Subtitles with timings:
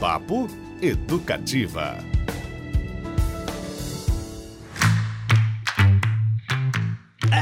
[0.00, 0.48] Papo
[0.80, 2.09] Educativa.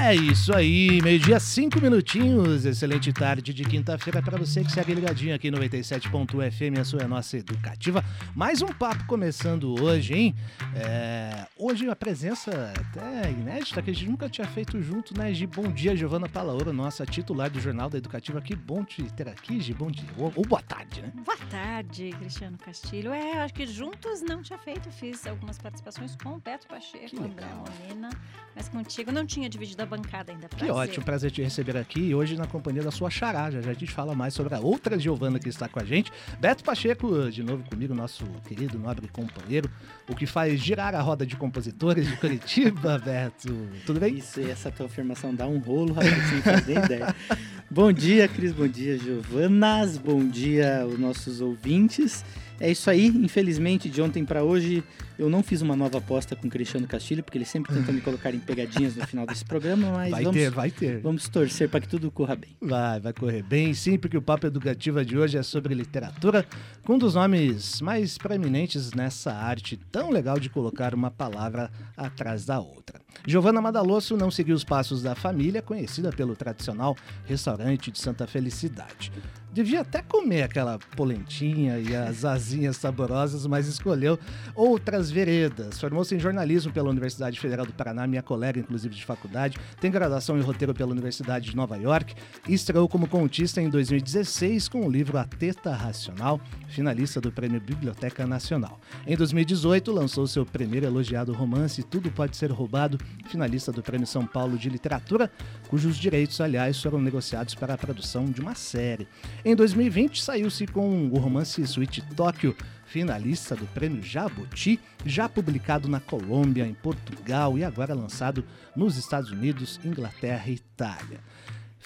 [0.00, 2.64] É isso aí, meio-dia, cinco minutinhos.
[2.64, 7.04] Excelente tarde de quinta-feira para você que segue ligadinho aqui no 97.fm, a sua é
[7.04, 8.02] a nossa educativa.
[8.34, 10.34] Mais um papo começando hoje, hein?
[10.74, 15.32] É, hoje a presença até inédita que a gente nunca tinha feito junto, né?
[15.32, 18.40] De bom dia, Giovana Palaoro, nossa titular do Jornal da Educativa.
[18.40, 19.74] Que bom te ter aqui, Gi.
[19.74, 20.08] Bom dia.
[20.16, 21.12] Ou, ou boa tarde, né?
[21.24, 23.12] Boa tarde, Cristiano Castilho.
[23.12, 24.88] É, acho que juntos não tinha feito.
[24.92, 28.10] Fiz algumas participações com o Beto Pacheco, André Molina,
[28.54, 30.48] mas contigo não tinha dividido a bancada ainda.
[30.48, 30.66] Prazer.
[30.66, 33.50] Que ótimo, prazer te receber aqui e hoje na companhia da sua Xará.
[33.50, 36.12] Já, já a gente fala mais sobre a outra Giovana que está com a gente.
[36.38, 39.70] Beto Pacheco, de novo comigo, nosso querido, nobre companheiro,
[40.08, 43.68] o que faz girar a roda de compositores de Curitiba, Beto.
[43.86, 44.14] Tudo bem?
[44.16, 47.14] Isso, e essa tua afirmação dá um rolo, rapaz, sem fazer ideia.
[47.70, 52.24] Bom dia, Cris, bom dia, Giovanas, bom dia aos nossos ouvintes.
[52.60, 54.82] É isso aí, infelizmente, de ontem para hoje
[55.18, 58.00] eu não fiz uma nova aposta com o Cristiano Castilho, porque ele sempre tenta me
[58.00, 61.00] colocar em pegadinhas no final desse programa, mas vai vamos, ter, vai ter.
[61.00, 62.56] Vamos torcer para que tudo corra bem.
[62.60, 66.46] Vai, vai correr bem, sim, porque o Papo Educativa de hoje é sobre literatura,
[66.84, 72.44] com um dos nomes mais preeminentes nessa arte tão legal de colocar uma palavra atrás
[72.44, 73.00] da outra.
[73.26, 79.12] Giovanna Madalosso não seguiu os passos da família, conhecida pelo tradicional restaurante de Santa Felicidade.
[79.58, 84.16] Devia até comer aquela polentinha e as asinhas saborosas, mas escolheu
[84.54, 85.80] outras veredas.
[85.80, 89.58] Formou-se em jornalismo pela Universidade Federal do Paraná, minha colega, inclusive, de faculdade.
[89.80, 92.14] Tem graduação em roteiro pela Universidade de Nova York
[92.48, 98.28] estreou como contista em 2016 com o livro A Teta Racional, finalista do Prêmio Biblioteca
[98.28, 98.78] Nacional.
[99.08, 102.96] Em 2018, lançou seu primeiro elogiado romance Tudo Pode Ser Roubado,
[103.28, 105.32] finalista do Prêmio São Paulo de Literatura,
[105.66, 109.08] cujos direitos, aliás, foram negociados para a produção de uma série.
[109.48, 112.54] Em 2020, saiu-se com o romance Sweet Tóquio,
[112.84, 118.44] finalista do Prêmio Jabuti, já publicado na Colômbia, em Portugal e agora lançado
[118.76, 121.18] nos Estados Unidos, Inglaterra e Itália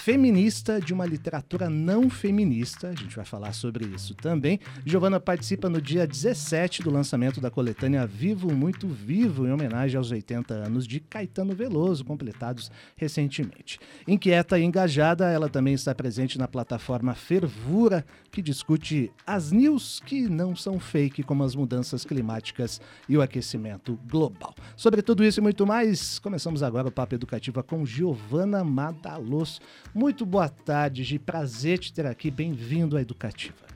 [0.02, 2.88] feminista de uma literatura não feminista.
[2.88, 4.58] A gente vai falar sobre isso também.
[4.84, 10.10] Giovana participa no dia 17 do lançamento da coletânea Vivo Muito Vivo, em homenagem aos
[10.10, 13.78] 80 anos de Caetano Veloso, completados recentemente.
[14.08, 20.28] Inquieta e engajada, ela também está presente na plataforma Fervura, que discute as news que
[20.28, 24.52] não são fake, como as mudanças climáticas e o aquecimento global.
[24.74, 29.60] Sobre tudo isso e muito mais, começamos agora o Papo Educativa com Giovana Madalos.
[29.94, 31.18] Muito boa tarde, Gi.
[31.18, 32.30] Prazer te ter aqui.
[32.30, 33.72] Bem-vindo à Educativa.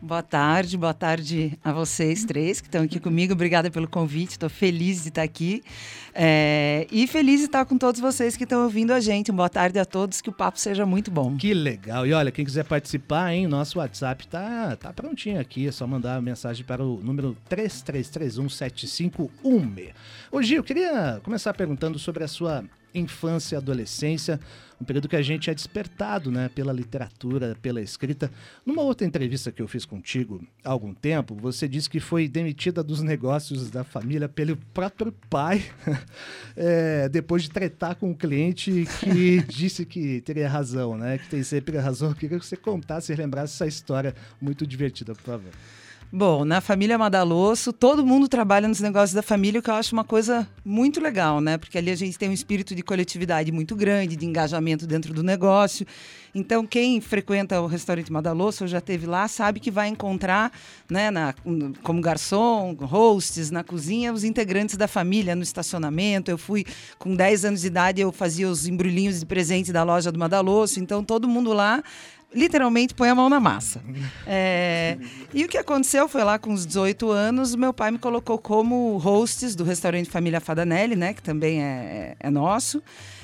[0.00, 3.32] Boa tarde, boa tarde a vocês três que estão aqui comigo.
[3.32, 5.60] Obrigada pelo convite, estou feliz de estar aqui.
[6.14, 9.32] É, e feliz de estar com todos vocês que estão ouvindo a gente.
[9.32, 11.36] Boa tarde a todos, que o papo seja muito bom.
[11.36, 12.06] Que legal.
[12.06, 15.66] E olha, quem quiser participar, hein, nosso WhatsApp tá, tá prontinho aqui.
[15.66, 19.92] É só mandar a mensagem para o número 33317516.
[20.30, 24.40] Ô Gil, eu queria começar perguntando sobre a sua infância e adolescência,
[24.80, 28.30] um período que a gente é despertado né, pela literatura, pela escrita.
[28.64, 32.82] Numa outra entrevista que eu fiz contigo há algum tempo, você disse que foi demitida
[32.82, 35.64] dos negócios da família pelo próprio pai,
[36.56, 41.42] é, depois de tretar com um cliente que disse que teria razão, né, que tem
[41.42, 42.10] sempre razão.
[42.10, 45.50] Eu queria que você contasse e lembrasse essa história muito divertida, por favor.
[46.10, 49.92] Bom, na família Madalosso, todo mundo trabalha nos negócios da família, o que eu acho
[49.92, 51.58] uma coisa muito legal, né?
[51.58, 55.22] Porque ali a gente tem um espírito de coletividade muito grande, de engajamento dentro do
[55.22, 55.86] negócio.
[56.34, 60.50] Então, quem frequenta o restaurante Madalosso, ou já teve lá, sabe que vai encontrar,
[60.90, 61.34] né, na,
[61.82, 66.30] como garçom, hosts na cozinha, os integrantes da família no estacionamento.
[66.30, 66.64] Eu fui
[66.98, 70.80] com 10 anos de idade, eu fazia os embrulhinhos de presente da loja do Madalosso,
[70.80, 71.82] então todo mundo lá
[72.34, 73.82] literalmente põe a mão na massa.
[74.26, 74.98] É,
[75.32, 78.96] e o que aconteceu foi lá com os 18 anos, meu pai me colocou como
[78.98, 82.82] hosts do restaurante Família Fadanelli, né, que também é, é nosso.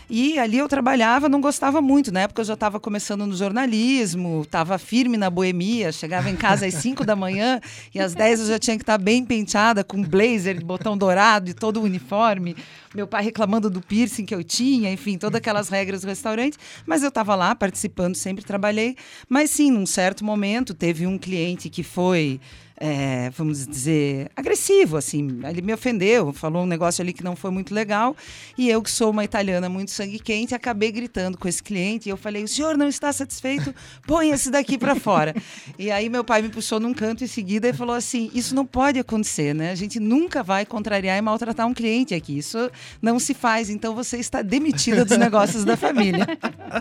[0.09, 2.13] E ali eu trabalhava, não gostava muito.
[2.13, 6.67] Na época eu já estava começando no jornalismo, estava firme na boemia, chegava em casa
[6.67, 7.61] às 5 da manhã
[7.95, 11.51] e às 10 eu já tinha que estar tá bem penteada, com blazer botão dourado
[11.51, 12.57] e todo o uniforme.
[12.95, 16.57] Meu pai reclamando do piercing que eu tinha, enfim, todas aquelas regras do restaurante.
[16.87, 18.97] Mas eu estava lá participando, sempre trabalhei.
[19.29, 22.41] Mas sim, num certo momento, teve um cliente que foi
[22.87, 25.41] é, vamos dizer, agressivo, assim.
[25.49, 28.15] Ele me ofendeu, falou um negócio ali que não foi muito legal.
[28.59, 32.11] E eu, que sou uma italiana muito sangue quente, acabei gritando com esse cliente.
[32.11, 33.75] E eu falei: o senhor não está satisfeito?
[34.07, 35.35] Põe esse daqui para fora.
[35.79, 38.67] e aí meu pai me puxou num canto em seguida e falou assim: isso não
[38.67, 39.71] pode acontecer, né?
[39.71, 42.37] A gente nunca vai contrariar e maltratar um cliente aqui.
[42.37, 42.71] Isso
[43.01, 43.71] não se faz.
[43.71, 46.27] Então você está demitida dos negócios da família.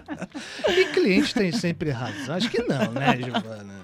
[0.68, 2.36] e cliente tem sempre razão?
[2.36, 3.83] Acho que não, né, Giovana?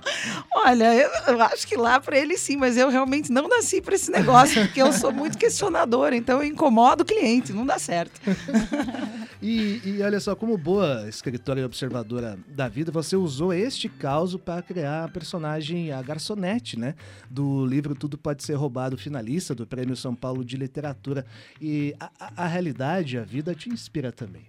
[0.52, 0.94] Olha,
[1.28, 4.66] eu, acho que lá para ele sim, mas eu realmente não nasci para esse negócio,
[4.66, 8.20] porque eu sou muito questionadora, então eu incomodo o cliente, não dá certo.
[9.42, 14.38] E, e olha só, como boa escritora e observadora da vida, você usou este caso
[14.38, 16.94] para criar a personagem, a garçonete, né?
[17.30, 21.26] Do livro Tudo Pode Ser Roubado, finalista do Prêmio São Paulo de Literatura.
[21.62, 24.46] E a, a, a realidade, a vida te inspira também.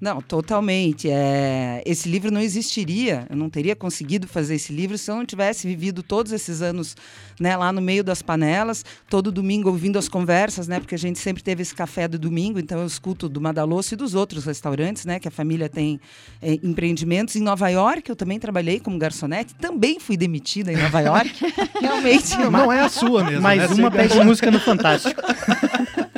[0.00, 1.08] Não, totalmente.
[1.10, 5.26] É, esse livro não existiria, eu não teria conseguido fazer esse livro se eu não
[5.26, 6.96] tivesse vivido todos esses anos
[7.38, 11.18] né, lá no meio das panelas, todo domingo ouvindo as conversas, né, porque a gente
[11.18, 15.04] sempre teve esse café do domingo, então eu escuto do Madalosso e dos outros restaurantes,
[15.04, 16.00] né, que a família tem
[16.42, 17.36] é, empreendimentos.
[17.36, 21.32] Em Nova York, eu também trabalhei como garçonete, também fui demitida em Nova York.
[21.80, 22.36] Realmente.
[22.36, 23.42] Não, não é a sua mesmo.
[23.42, 23.76] Mais né?
[23.76, 25.20] uma pede música no Fantástico.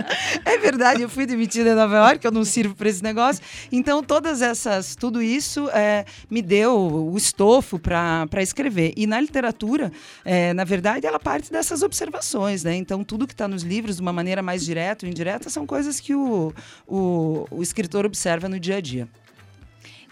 [0.44, 3.42] É verdade, eu fui demitida em Nova York, eu não sirvo para esse negócio.
[3.70, 8.92] Então, todas essas, tudo isso é, me deu o estofo para escrever.
[8.96, 9.92] E na literatura,
[10.24, 12.74] é, na verdade, ela parte dessas observações, né?
[12.74, 16.00] Então, tudo que está nos livros, de uma maneira mais direta ou indireta, são coisas
[16.00, 16.52] que o,
[16.86, 19.08] o, o escritor observa no dia a dia.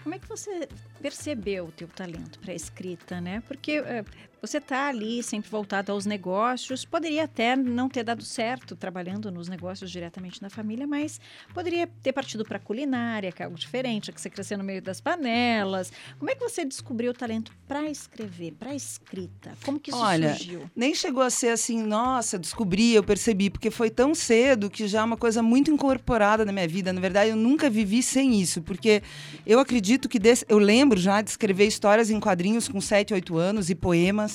[0.03, 0.67] Como é que você
[1.01, 3.43] percebeu o teu talento para escrita, né?
[3.47, 4.03] Porque eh,
[4.41, 9.47] você está ali sempre voltado aos negócios, poderia até não ter dado certo trabalhando nos
[9.47, 11.21] negócios diretamente na família, mas
[11.53, 14.99] poderia ter partido para culinária, que é algo diferente, que você cresceu no meio das
[14.99, 15.91] panelas.
[16.17, 19.51] Como é que você descobriu o talento para escrever, para escrita?
[19.63, 20.69] Como que isso Olha, surgiu?
[20.75, 25.01] Nem chegou a ser assim, nossa, descobri, eu percebi, porque foi tão cedo que já
[25.01, 26.91] é uma coisa muito incorporada na minha vida.
[26.91, 29.03] Na verdade, eu nunca vivi sem isso, porque
[29.45, 33.37] eu acredito que desse, eu lembro já de escrever histórias em quadrinhos com 7, 8
[33.37, 34.30] anos e poemas.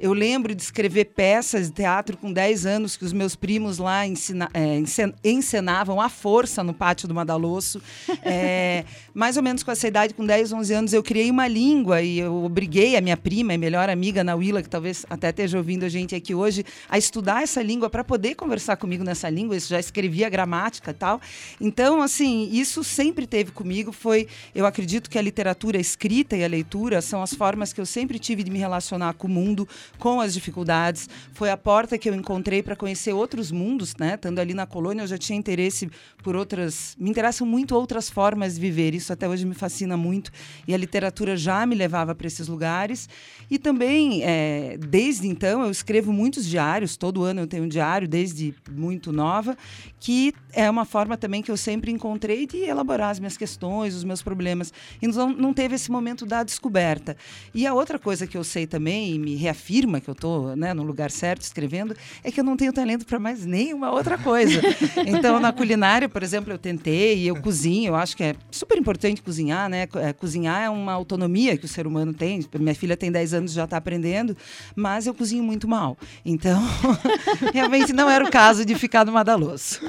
[0.00, 4.06] Eu lembro de escrever peças de teatro com 10 anos que os meus primos lá
[4.06, 7.82] ensina, é, encen- encenavam à força no pátio do Madalosso.
[8.22, 12.00] É, mais ou menos com essa idade, com 10, 11 anos, eu criei uma língua
[12.00, 15.84] e eu obriguei a minha prima e melhor amiga, Nauila, que talvez até esteja ouvindo
[15.84, 19.56] a gente aqui hoje, a estudar essa língua para poder conversar comigo nessa língua.
[19.56, 21.20] Isso já escrevia gramática e tal.
[21.60, 23.90] Então, assim, isso sempre teve comigo.
[23.90, 27.86] Foi, eu acredito que a literatura escrita e a leitura são as formas que eu
[27.86, 29.66] sempre tive de me relacionar com o mundo,
[29.98, 31.08] com as dificuldades.
[31.32, 34.14] Foi a porta que eu encontrei para conhecer outros mundos, né?
[34.14, 35.88] Estando ali na colônia, eu já tinha interesse
[36.22, 36.96] por outras.
[36.98, 38.94] Me interessam muito outras formas de viver.
[38.94, 40.30] Isso até hoje me fascina muito.
[40.66, 43.08] E a literatura já me levava para esses lugares.
[43.50, 46.96] E também, é, desde então, eu escrevo muitos diários.
[46.96, 49.56] Todo ano eu tenho um diário, desde muito nova,
[50.00, 54.04] que é uma forma também que eu sempre encontrei de elaborar as minhas questões, os
[54.04, 54.72] meus problemas.
[55.00, 57.16] E não, não teve esse momento da descoberta.
[57.54, 60.74] E a outra coisa que eu sei também, e me reafirma que eu estou né,
[60.74, 64.60] no lugar certo escrevendo, é que eu não tenho talento para mais nenhuma outra coisa.
[65.06, 69.22] Então, na culinária, por exemplo, eu tentei, eu cozinho, eu acho que é super importante
[69.22, 69.86] cozinhar, né?
[69.96, 72.44] É, Cozinhar é uma autonomia que o ser humano tem.
[72.58, 74.36] Minha filha tem 10 anos e já está aprendendo,
[74.74, 75.96] mas eu cozinho muito mal.
[76.24, 76.60] Então,
[77.54, 79.80] realmente não era o caso de ficar no Madaloso.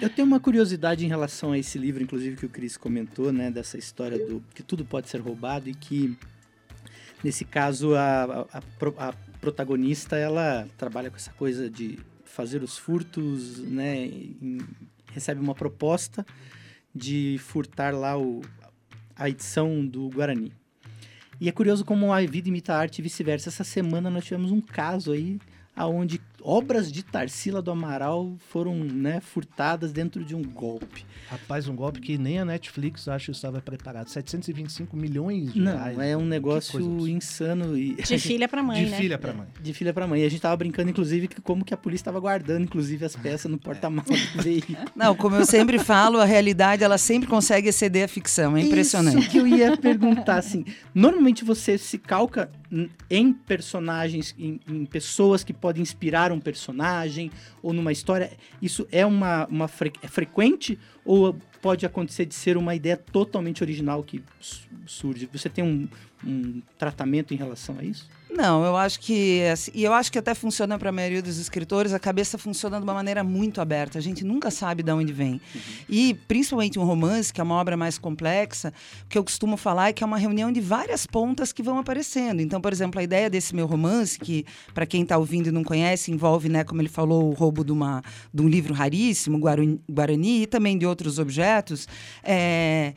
[0.00, 3.50] Eu tenho uma curiosidade em relação a esse livro, inclusive que o Cris comentou, né,
[3.50, 6.16] dessa história do que tudo pode ser roubado e que
[7.24, 12.62] nesse caso a, a- a pro- a protagonista ela trabalha com essa coisa de fazer
[12.62, 14.60] os furtos, né, em-
[15.12, 16.24] recebe uma proposta
[16.94, 18.42] de furtar lá o,
[19.16, 20.52] a edição do Guarani.
[21.40, 23.48] E é curioso como a vida imita a arte e vice-versa.
[23.48, 25.40] Essa semana nós tivemos um caso aí
[25.74, 31.04] aonde obras de Tarsila do Amaral foram né, furtadas dentro de um golpe.
[31.30, 34.08] Rapaz, um golpe que nem a Netflix, acho, estava preparado.
[34.08, 35.98] 725 milhões de Não, reais.
[35.98, 38.96] é um Que negócio insano e De filha para mãe, De né?
[38.98, 39.46] filha para mãe.
[39.60, 40.20] de filha para mãe.
[40.22, 43.16] E a gente tava brincando, inclusive, que como que a polícia estava guardando, inclusive, as
[43.16, 44.04] peças no porta-malas
[44.36, 44.76] do veículo.
[44.94, 48.54] Não, como eu sempre falo, a realidade ela sempre consegue exceder a ficção.
[48.56, 49.18] É impressionante.
[49.18, 50.64] Isso que eu ia perguntar, assim.
[50.94, 52.50] Normalmente você se calca
[53.10, 57.30] em personagens, em, em pessoas que podem inspirar um personagem
[57.62, 58.32] ou numa história.
[58.60, 63.62] Isso é uma, uma fre- é frequente ou pode acontecer de ser uma ideia totalmente
[63.62, 65.28] original que su- surge?
[65.32, 65.88] Você tem um,
[66.26, 68.08] um tratamento em relação a isso?
[68.36, 71.38] Não, eu acho que assim, e eu acho que até funciona para a maioria dos
[71.38, 73.96] escritores, a cabeça funciona de uma maneira muito aberta.
[73.96, 75.40] A gente nunca sabe de onde vem.
[75.88, 78.72] E principalmente um romance, que é uma obra mais complexa,
[79.04, 81.78] o que eu costumo falar é que é uma reunião de várias pontas que vão
[81.78, 82.40] aparecendo.
[82.40, 85.62] Então, por exemplo, a ideia desse meu romance, que para quem está ouvindo e não
[85.62, 89.80] conhece, envolve, né, como ele falou, o roubo de, uma, de um livro raríssimo, Guarani,
[89.88, 91.86] Guarani, e também de outros objetos.
[92.24, 92.94] É,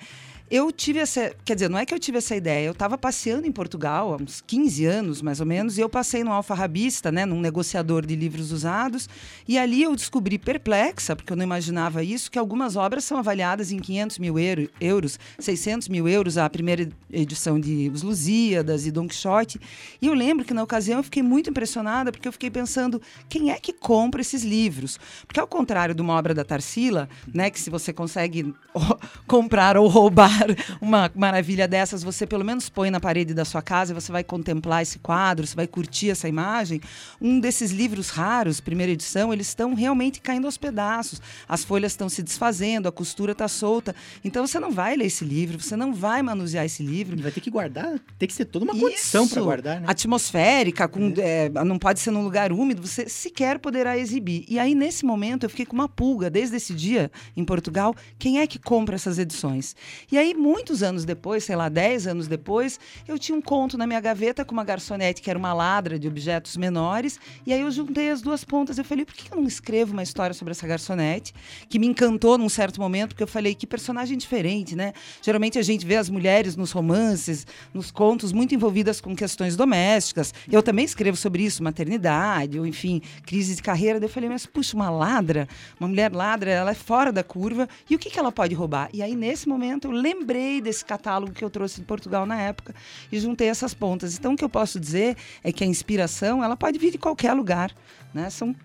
[0.50, 1.34] eu tive essa.
[1.44, 2.66] Quer dizer, não é que eu tive essa ideia.
[2.66, 6.24] Eu estava passeando em Portugal há uns 15 anos, mais ou menos, e eu passei
[6.24, 9.10] no alfarrabista, né, num negociador de livros usados,
[9.48, 13.72] e ali eu descobri perplexa, porque eu não imaginava isso, que algumas obras são avaliadas
[13.72, 18.92] em 500 mil euro, euros, 600 mil euros, a primeira edição de Os Lusíadas e
[18.92, 19.60] Don Quixote.
[20.02, 23.52] E eu lembro que na ocasião eu fiquei muito impressionada, porque eu fiquei pensando, quem
[23.52, 24.98] é que compra esses livros?
[25.26, 28.54] Porque ao contrário de uma obra da Tarsila, né, que se você consegue
[29.28, 30.37] comprar ou roubar
[30.82, 34.24] uma maravilha dessas, você pelo menos põe na parede da sua casa e você vai
[34.24, 36.82] contemplar esse quadro, você vai curtir essa imagem.
[37.22, 41.22] Um desses livros raros, primeira edição, eles estão realmente caindo aos pedaços.
[41.48, 43.96] As folhas estão se desfazendo, a costura está solta.
[44.24, 47.22] Então você não vai ler esse livro, você não vai manusear esse livro.
[47.22, 49.88] Vai ter que guardar, tem que ser toda uma condição para guardar, né?
[49.88, 51.38] Atmosférica, com, é.
[51.38, 54.44] É, não pode ser num lugar úmido, você sequer poderá exibir.
[54.48, 58.40] E aí, nesse momento, eu fiquei com uma pulga, desde esse dia, em Portugal, quem
[58.40, 59.76] é que compra essas edições?
[60.12, 63.88] E aí, muitos anos depois, sei lá, 10 anos depois, eu tinha um conto na
[63.88, 67.20] minha gaveta com uma garçonete que era uma ladra de objetos menores.
[67.46, 68.78] E aí eu juntei as duas pontas.
[68.78, 71.34] Eu falei, por que eu não escrevo uma história sobre essa garçonete?
[71.70, 74.94] Que me encantou num certo momento, porque eu falei, que personagem diferente, né?
[75.22, 80.34] Geralmente a gente vê as mulheres nos romances, nos contos, muito envolvidas com questões domésticas.
[80.52, 84.00] Eu também escrevo sobre isso, maternidade, ou enfim, crise de carreira.
[84.00, 85.48] Daí eu falei, mas puxa, uma ladra,
[85.80, 87.68] uma mulher ladra, ela é fora da curva.
[87.90, 88.90] E o que, que ela pode roubar?
[88.94, 92.40] E aí, nesse momento, eu lembrei lembrei desse catálogo que eu trouxe de Portugal na
[92.40, 92.74] época
[93.12, 94.18] e juntei essas pontas.
[94.18, 97.34] Então, o que eu posso dizer é que a inspiração ela pode vir de qualquer
[97.34, 97.76] lugar,
[98.14, 98.30] né?
[98.30, 98.56] São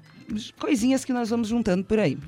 [0.59, 2.18] coisinhas que nós vamos juntando por aí.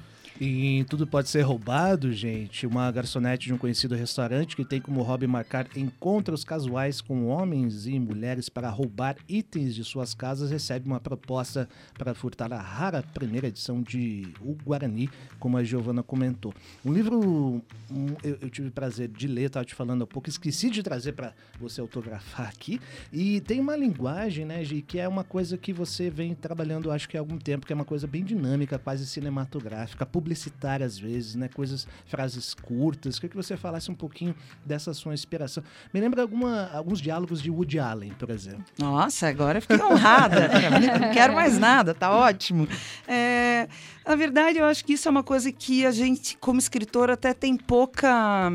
[0.40, 2.66] E tudo pode ser roubado, gente.
[2.66, 7.86] Uma garçonete de um conhecido restaurante que tem como hobby marcar encontros casuais com homens
[7.86, 13.00] e mulheres para roubar itens de suas casas recebe uma proposta para furtar a rara
[13.14, 16.52] primeira edição de O Guarani, como a Giovana comentou.
[16.84, 20.68] Um livro um, eu, eu, tive prazer de ler, estava te falando há pouco, esqueci
[20.68, 22.80] de trazer para você autografar aqui.
[23.12, 27.08] E tem uma linguagem, né, Gi, que é uma coisa que você vem trabalhando, acho
[27.08, 31.34] que há algum tempo, que é uma coisa bem dinâmica, quase cinematográfica publicitária às vezes,
[31.34, 31.48] né?
[31.54, 33.18] Coisas, frases curtas.
[33.18, 35.62] Queria que você falasse um pouquinho dessa sua inspiração.
[35.92, 38.64] Me lembra alguma, alguns diálogos de Woody Allen, por exemplo.
[38.78, 40.48] Nossa, agora eu fiquei honrada.
[40.98, 42.66] Não quero mais nada, tá ótimo.
[43.06, 43.68] É,
[44.06, 47.34] na verdade, eu acho que isso é uma coisa que a gente, como escritor, até
[47.34, 48.50] tem pouca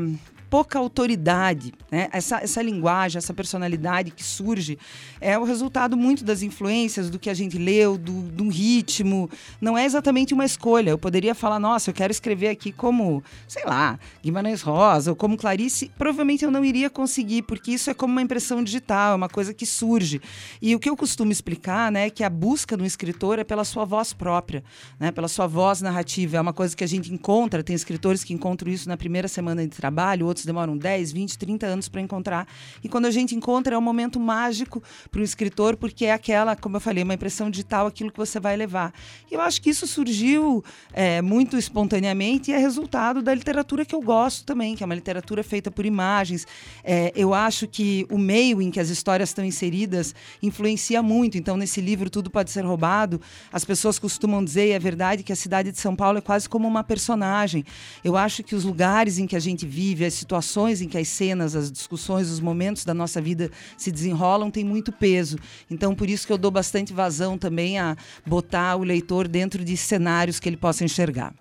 [0.50, 1.72] pouca autoridade.
[1.90, 2.08] Né?
[2.12, 4.76] Essa, essa linguagem, essa personalidade que surge
[5.20, 9.30] é o resultado muito das influências do que a gente leu, do, do ritmo.
[9.60, 10.90] Não é exatamente uma escolha.
[10.90, 15.36] Eu poderia falar, nossa, eu quero escrever aqui como, sei lá, Guimarães Rosa ou como
[15.36, 15.90] Clarice.
[15.96, 19.54] Provavelmente eu não iria conseguir, porque isso é como uma impressão digital, é uma coisa
[19.54, 20.20] que surge.
[20.60, 23.64] E o que eu costumo explicar né, é que a busca do escritor é pela
[23.64, 24.64] sua voz própria,
[24.98, 26.38] né, pela sua voz narrativa.
[26.38, 29.62] É uma coisa que a gente encontra, tem escritores que encontram isso na primeira semana
[29.62, 32.46] de trabalho, outros demoram 10, 20, 30 anos para encontrar.
[32.82, 36.56] E quando a gente encontra, é um momento mágico para o escritor, porque é aquela,
[36.56, 38.92] como eu falei, uma impressão digital, aquilo que você vai levar.
[39.30, 43.94] E eu acho que isso surgiu é, muito espontaneamente e é resultado da literatura que
[43.94, 46.46] eu gosto também, que é uma literatura feita por imagens.
[46.82, 51.36] É, eu acho que o meio em que as histórias estão inseridas influencia muito.
[51.38, 53.20] Então, nesse livro, Tudo Pode Ser Roubado,
[53.52, 56.48] as pessoas costumam dizer, e é verdade, que a cidade de São Paulo é quase
[56.48, 57.64] como uma personagem.
[58.04, 61.08] Eu acho que os lugares em que a gente vive, as situações em que as
[61.08, 65.36] cenas, as discussões, os momentos da nossa vida se desenrolam têm muito peso.
[65.68, 69.76] Então, por isso que eu dou bastante vazão também a botar o leitor dentro de
[69.76, 71.34] cenários que ele possa enxergar.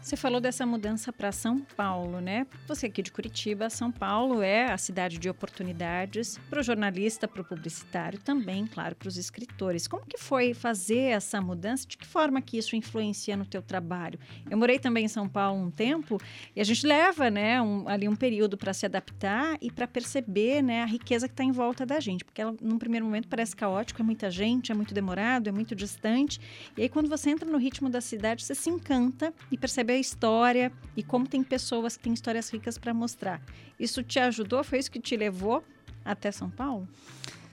[0.00, 2.46] Você falou dessa mudança para São Paulo, né?
[2.66, 7.42] Você aqui de Curitiba, São Paulo é a cidade de oportunidades para o jornalista, para
[7.42, 9.86] o publicitário, também, claro, para os escritores.
[9.88, 11.86] Como que foi fazer essa mudança?
[11.86, 14.18] De que forma que isso influencia no teu trabalho?
[14.48, 16.18] Eu morei também em São Paulo um tempo
[16.54, 20.62] e a gente leva, né, um, ali um período para se adaptar e para perceber,
[20.62, 23.54] né, a riqueza que está em volta da gente, porque ela, num primeiro momento parece
[23.54, 26.40] caótico, é muita gente, é muito demorado, é muito distante.
[26.76, 30.72] E aí quando você entra no ritmo da cidade, você se encanta e percebe história
[30.96, 33.40] e como tem pessoas que têm histórias ricas para mostrar.
[33.78, 34.64] Isso te ajudou?
[34.64, 35.64] Foi isso que te levou
[36.04, 36.88] até São Paulo?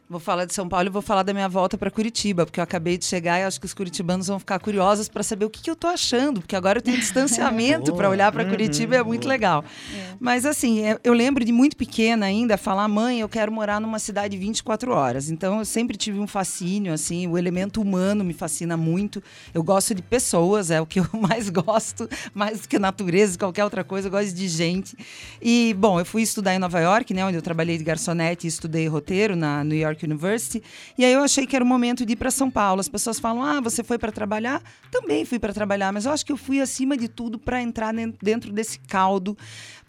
[0.07, 2.63] Vou falar de São Paulo e vou falar da minha volta para Curitiba, porque eu
[2.63, 5.63] acabei de chegar e acho que os curitibanos vão ficar curiosos para saber o que,
[5.63, 9.03] que, eu tô achando, porque agora eu tenho distanciamento para olhar para Curitiba, uhum, é
[9.03, 9.33] muito boa.
[9.33, 9.65] legal.
[9.95, 10.13] É.
[10.19, 13.97] Mas assim, é, eu lembro de muito pequena ainda falar, mãe, eu quero morar numa
[13.97, 15.31] cidade 24 horas.
[15.31, 19.23] Então eu sempre tive um fascínio, assim, o elemento humano me fascina muito.
[19.55, 23.63] Eu gosto de pessoas, é o que eu mais gosto, mais do que natureza, qualquer
[23.63, 24.95] outra coisa, eu gosto de gente.
[25.41, 28.49] E, bom, eu fui estudar em Nova York, né, onde eu trabalhei de garçonete e
[28.49, 30.61] estudei roteiro na New York York University.
[30.97, 32.79] E aí eu achei que era o momento de ir para São Paulo.
[32.81, 34.61] As pessoas falam: "Ah, você foi para trabalhar?"
[34.91, 37.93] Também fui para trabalhar, mas eu acho que eu fui acima de tudo para entrar
[38.21, 39.37] dentro desse caldo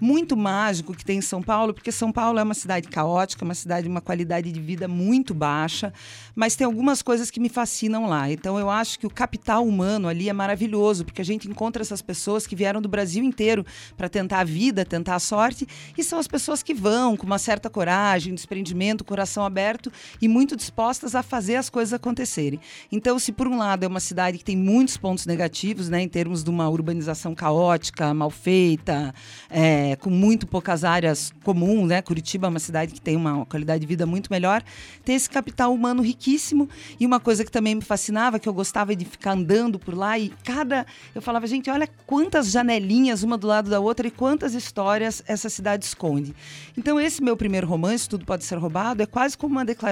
[0.01, 3.55] muito mágico que tem em São Paulo, porque São Paulo é uma cidade caótica, uma
[3.55, 5.93] cidade de uma qualidade de vida muito baixa,
[6.35, 8.31] mas tem algumas coisas que me fascinam lá.
[8.31, 12.03] Então eu acho que o capital humano ali é maravilhoso, porque a gente encontra essas
[12.03, 13.65] pessoas que vieram do Brasil inteiro
[13.97, 17.39] para tentar a vida, tentar a sorte, e são as pessoas que vão com uma
[17.39, 22.61] certa coragem, desprendimento, coração aberto e muito dispostas a fazer as coisas acontecerem.
[22.91, 26.09] Então, se por um lado é uma cidade que tem muitos pontos negativos, né, em
[26.09, 29.15] termos de uma urbanização caótica, mal feita,
[29.51, 32.03] é, com muito poucas áreas comuns, né?
[32.03, 34.63] Curitiba é uma cidade que tem uma qualidade de vida muito melhor.
[35.05, 38.95] Tem esse capital humano riquíssimo e uma coisa que também me fascinava, que eu gostava
[38.95, 43.47] de ficar andando por lá e cada eu falava, gente, olha quantas janelinhas uma do
[43.47, 46.35] lado da outra e quantas histórias essa cidade esconde.
[46.77, 49.86] Então esse meu primeiro romance, tudo pode ser roubado, é quase como uma declaração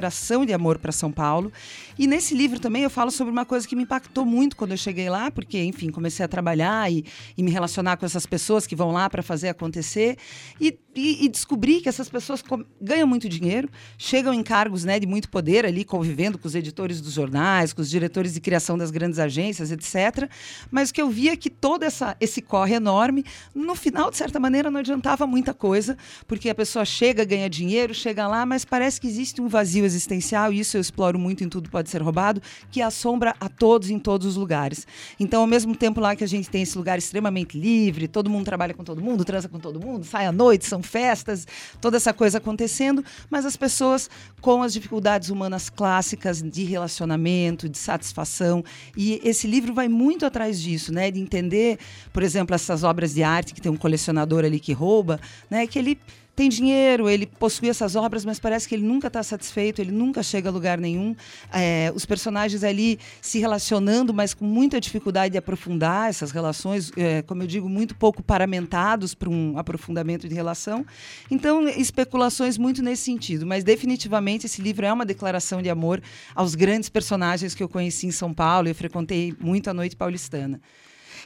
[0.47, 1.53] de amor para São Paulo.
[1.99, 4.77] E nesse livro também eu falo sobre uma coisa que me impactou muito quando eu
[4.77, 7.05] cheguei lá, porque enfim comecei a trabalhar e,
[7.37, 10.17] e me relacionar com essas pessoas que vão lá para fazer acontecer
[10.61, 12.43] e, e, e descobrir que essas pessoas
[12.81, 17.01] ganham muito dinheiro, chegam em cargos né, de muito poder ali, convivendo com os editores
[17.01, 20.29] dos jornais, com os diretores de criação das grandes agências, etc.
[20.71, 23.25] Mas o que eu via é que todo essa, esse corre enorme,
[23.55, 25.97] no final, de certa maneira, não adiantava muita coisa,
[26.27, 30.53] porque a pessoa chega, ganha dinheiro, chega lá, mas parece que existe um vazio existencial,
[30.53, 33.99] e isso eu exploro muito em Tudo Pode Ser Roubado, que assombra a todos em
[33.99, 34.87] todos os lugares.
[35.19, 38.45] Então, ao mesmo tempo lá que a gente tem esse lugar extremamente livre, todo mundo
[38.45, 41.47] trabalha com todo mundo, transa com todo mundo, sai à noite, são festas,
[41.81, 44.09] toda essa coisa acontecendo, mas as pessoas
[44.41, 48.65] com as dificuldades humanas clássicas de relacionamento, de satisfação.
[48.97, 51.11] E esse livro vai muito atrás disso, né?
[51.11, 51.79] De entender,
[52.13, 55.67] por exemplo, essas obras de arte que tem um colecionador ali que rouba, né?
[55.67, 55.99] Que ele
[56.35, 60.23] tem dinheiro, ele possui essas obras, mas parece que ele nunca está satisfeito, ele nunca
[60.23, 61.15] chega a lugar nenhum.
[61.53, 67.23] É, os personagens ali se relacionando, mas com muita dificuldade de aprofundar essas relações, é,
[67.23, 70.85] como eu digo, muito pouco paramentados para um aprofundamento de relação.
[71.31, 76.03] Então, especulações muito nesse sentido, mas definitivamente esse livro é uma declaração de amor
[76.35, 78.69] aos grandes personagens que eu conheci em São Paulo.
[78.69, 80.61] Eu frequentei muito a noite paulistana.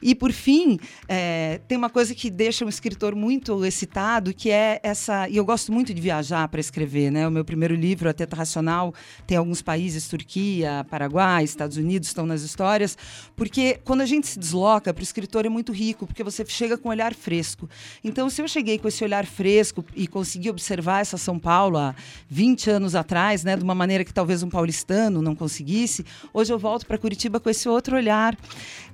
[0.03, 0.79] E, por fim,
[1.09, 5.29] é, tem uma coisa que deixa um escritor muito excitado, que é essa.
[5.29, 7.27] E eu gosto muito de viajar para escrever, né?
[7.27, 8.95] O meu primeiro livro, A Teta Racional,
[9.27, 12.97] tem alguns países, Turquia, Paraguai, Estados Unidos, estão nas histórias,
[13.37, 16.79] porque quando a gente se desloca, para o escritor é muito rico, porque você chega
[16.79, 17.69] com um olhar fresco.
[18.03, 21.95] Então, se eu cheguei com esse olhar fresco e consegui observar essa São Paulo há
[22.29, 26.59] 20 anos atrás, né, de uma maneira que talvez um paulistano não conseguisse, hoje eu
[26.59, 28.37] volto para Curitiba com esse outro olhar.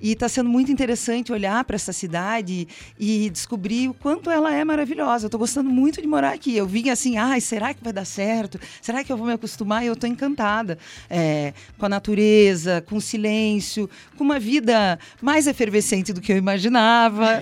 [0.00, 4.54] E está sendo muito interessante interessante olhar para essa cidade e descobrir o quanto ela
[4.54, 5.24] é maravilhosa.
[5.24, 6.56] Eu estou gostando muito de morar aqui.
[6.56, 8.60] Eu vim assim, ai, será que vai dar certo?
[8.80, 9.82] Será que eu vou me acostumar?
[9.82, 10.78] E eu estou encantada
[11.10, 16.36] é, com a natureza, com o silêncio, com uma vida mais efervescente do que eu
[16.36, 17.32] imaginava.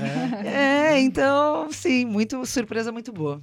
[0.44, 3.40] É, é então, sim, muito surpresa muito boa.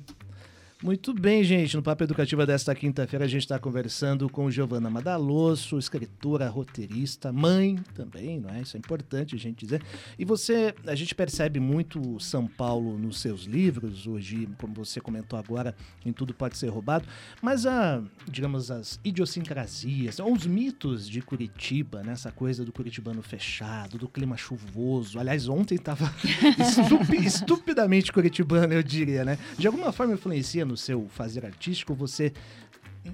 [0.82, 1.76] Muito bem, gente.
[1.76, 7.76] No Papo Educativa desta quinta-feira, a gente está conversando com Giovana Madalosso, escritora, roteirista, mãe
[7.94, 8.62] também, não é?
[8.62, 9.84] Isso é importante a gente dizer.
[10.18, 15.38] E você, a gente percebe muito São Paulo nos seus livros, hoje, como você comentou
[15.38, 17.06] agora, em Tudo Pode Ser Roubado,
[17.42, 22.14] mas, a, digamos, as idiosincrasias, ou os mitos de Curitiba, né?
[22.14, 25.20] Essa coisa do curitibano fechado, do clima chuvoso.
[25.20, 26.10] Aliás, ontem estava
[27.22, 29.38] estupidamente curitibano, eu diria, né?
[29.58, 32.32] De alguma forma influencia no seu fazer artístico, você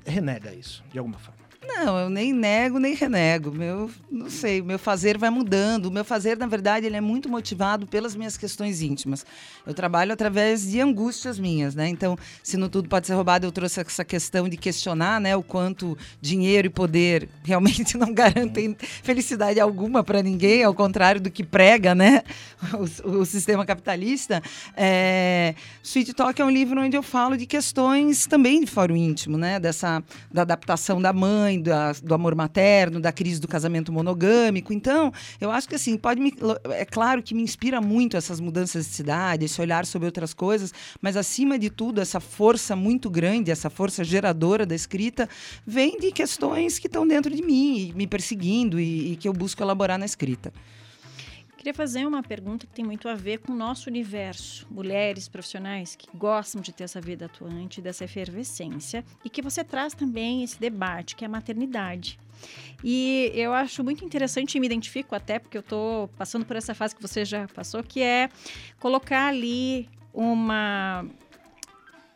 [0.05, 1.34] renega isso de alguma forma?
[1.67, 3.51] Não, eu nem nego nem renego.
[3.51, 5.87] Meu, não sei, meu fazer vai mudando.
[5.87, 9.25] O meu fazer, na verdade, ele é muito motivado pelas minhas questões íntimas.
[9.65, 11.87] Eu trabalho através de angústias minhas, né?
[11.87, 15.43] Então, se no tudo pode ser roubado, eu trouxe essa questão de questionar, né, o
[15.43, 21.43] quanto dinheiro e poder realmente não garantem felicidade alguma para ninguém, ao contrário do que
[21.43, 22.23] prega, né,
[23.03, 24.41] o, o sistema capitalista.
[24.75, 29.37] É, Sweet Talk é um livro onde eu falo de questões também de fórum íntimo,
[29.37, 33.91] né, dessa da adaptação da mãe mãe, da, do amor materno, da crise do casamento
[33.91, 34.73] monogâmico.
[34.73, 36.33] Então, eu acho que assim, pode me,
[36.71, 40.73] é claro que me inspira muito essas mudanças de cidade, esse olhar sobre outras coisas,
[41.01, 45.27] mas acima de tudo, essa força muito grande, essa força geradora da escrita,
[45.65, 49.61] vem de questões que estão dentro de mim, me perseguindo e, e que eu busco
[49.61, 50.51] elaborar na escrita.
[51.65, 54.67] Queria fazer uma pergunta que tem muito a ver com o nosso universo.
[54.69, 59.95] Mulheres profissionais que gostam de ter essa vida atuante, dessa efervescência, e que você traz
[59.95, 62.19] também esse debate, que é a maternidade.
[62.83, 66.75] E eu acho muito interessante e me identifico até porque eu estou passando por essa
[66.75, 68.29] fase que você já passou, que é
[68.79, 71.03] colocar ali uma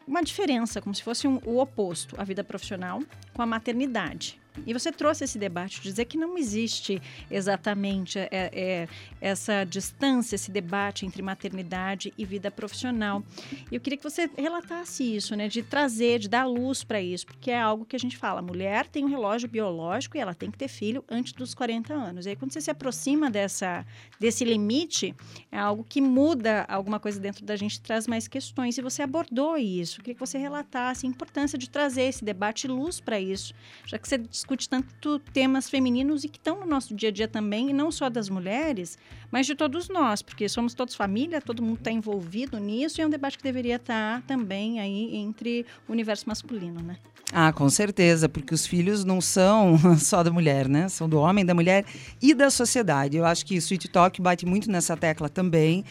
[0.07, 3.01] uma diferença, como se fosse um, o oposto, a vida profissional
[3.33, 4.39] com a maternidade.
[4.65, 8.87] E você trouxe esse debate, dizer que não existe exatamente é, é,
[9.21, 13.23] essa distância, esse debate entre maternidade e vida profissional.
[13.71, 15.47] Eu queria que você relatasse isso, né?
[15.47, 18.39] De trazer, de dar luz para isso, porque é algo que a gente fala.
[18.39, 21.93] A mulher tem um relógio biológico e ela tem que ter filho antes dos 40
[21.93, 22.25] anos.
[22.25, 23.85] E aí, quando você se aproxima dessa,
[24.19, 25.15] desse limite,
[25.51, 28.77] é algo que muda alguma coisa dentro da gente, traz mais questões.
[28.77, 29.99] E você abordou isso.
[29.99, 33.53] Eu queria que você relatasse a importância de trazer esse debate luz para isso,
[33.85, 34.17] já que você
[34.49, 37.91] discute tanto temas femininos e que estão no nosso dia a dia também, e não
[37.91, 38.97] só das mulheres,
[39.31, 43.07] mas de todos nós, porque somos todos família, todo mundo está envolvido nisso e é
[43.07, 46.97] um debate que deveria estar tá também aí entre o universo masculino, né?
[47.31, 50.89] Ah, com certeza, porque os filhos não são só da mulher, né?
[50.89, 51.85] São do homem, da mulher
[52.19, 53.17] e da sociedade.
[53.17, 55.85] Eu acho que o Sweet Talk bate muito nessa tecla também.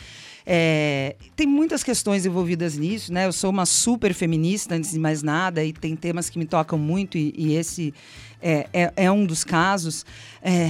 [0.51, 3.27] É, tem muitas questões envolvidas nisso, né?
[3.27, 6.79] Eu sou uma super feminista, antes de mais nada, e tem temas que me tocam
[6.79, 7.93] muito, e, e esse
[8.41, 10.05] é, é, é, um dos casos.
[10.43, 10.69] É,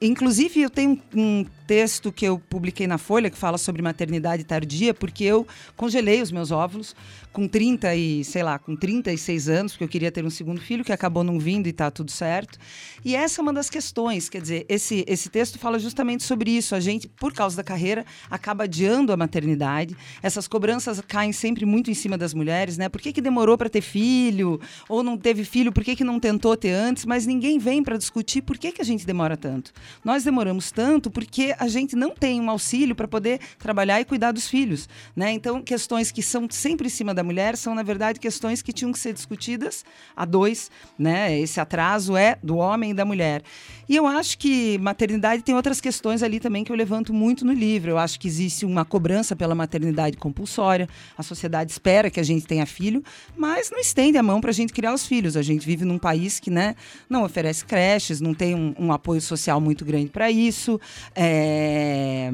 [0.00, 4.92] inclusive, eu tenho um texto que eu publiquei na Folha que fala sobre maternidade tardia,
[4.92, 6.94] porque eu congelei os meus óvulos
[7.32, 10.84] com 30 e, sei lá, com 36 anos, porque eu queria ter um segundo filho,
[10.84, 12.58] que acabou não vindo e está tudo certo.
[13.02, 16.74] E essa é uma das questões, quer dizer, esse, esse texto fala justamente sobre isso.
[16.74, 19.96] A gente, por causa da carreira, acaba adiando a maternidade.
[20.22, 22.90] Essas cobranças caem sempre muito em cima das mulheres, né?
[22.90, 24.60] Por que, que demorou para ter filho?
[24.88, 25.72] Ou não teve filho?
[25.72, 27.06] Por que, que não tentou ter antes?
[27.06, 29.72] Mas ninguém vem para discutir por que, que a gente demora tanto.
[30.04, 34.32] Nós demoramos tanto porque a gente não tem um auxílio para poder trabalhar e cuidar
[34.32, 35.30] dos filhos, né?
[35.30, 38.90] Então, questões que são sempre em cima da mulher são, na verdade, questões que tinham
[38.90, 39.84] que ser discutidas
[40.16, 41.38] a dois, né?
[41.38, 43.44] Esse atraso é do homem e da mulher.
[43.88, 47.52] E eu acho que maternidade tem outras questões ali também que eu levanto muito no
[47.52, 47.90] livro.
[47.90, 50.88] Eu acho que existe uma cobrança pela maternidade compulsória.
[51.16, 53.04] A sociedade espera que a gente tenha filho,
[53.36, 55.36] mas não estende a mão para a gente criar os filhos.
[55.36, 56.74] A gente vive num país que, né,
[57.08, 60.80] não oferece creches, não tem um, um apoio social muito grande para isso.
[61.14, 62.30] É, é,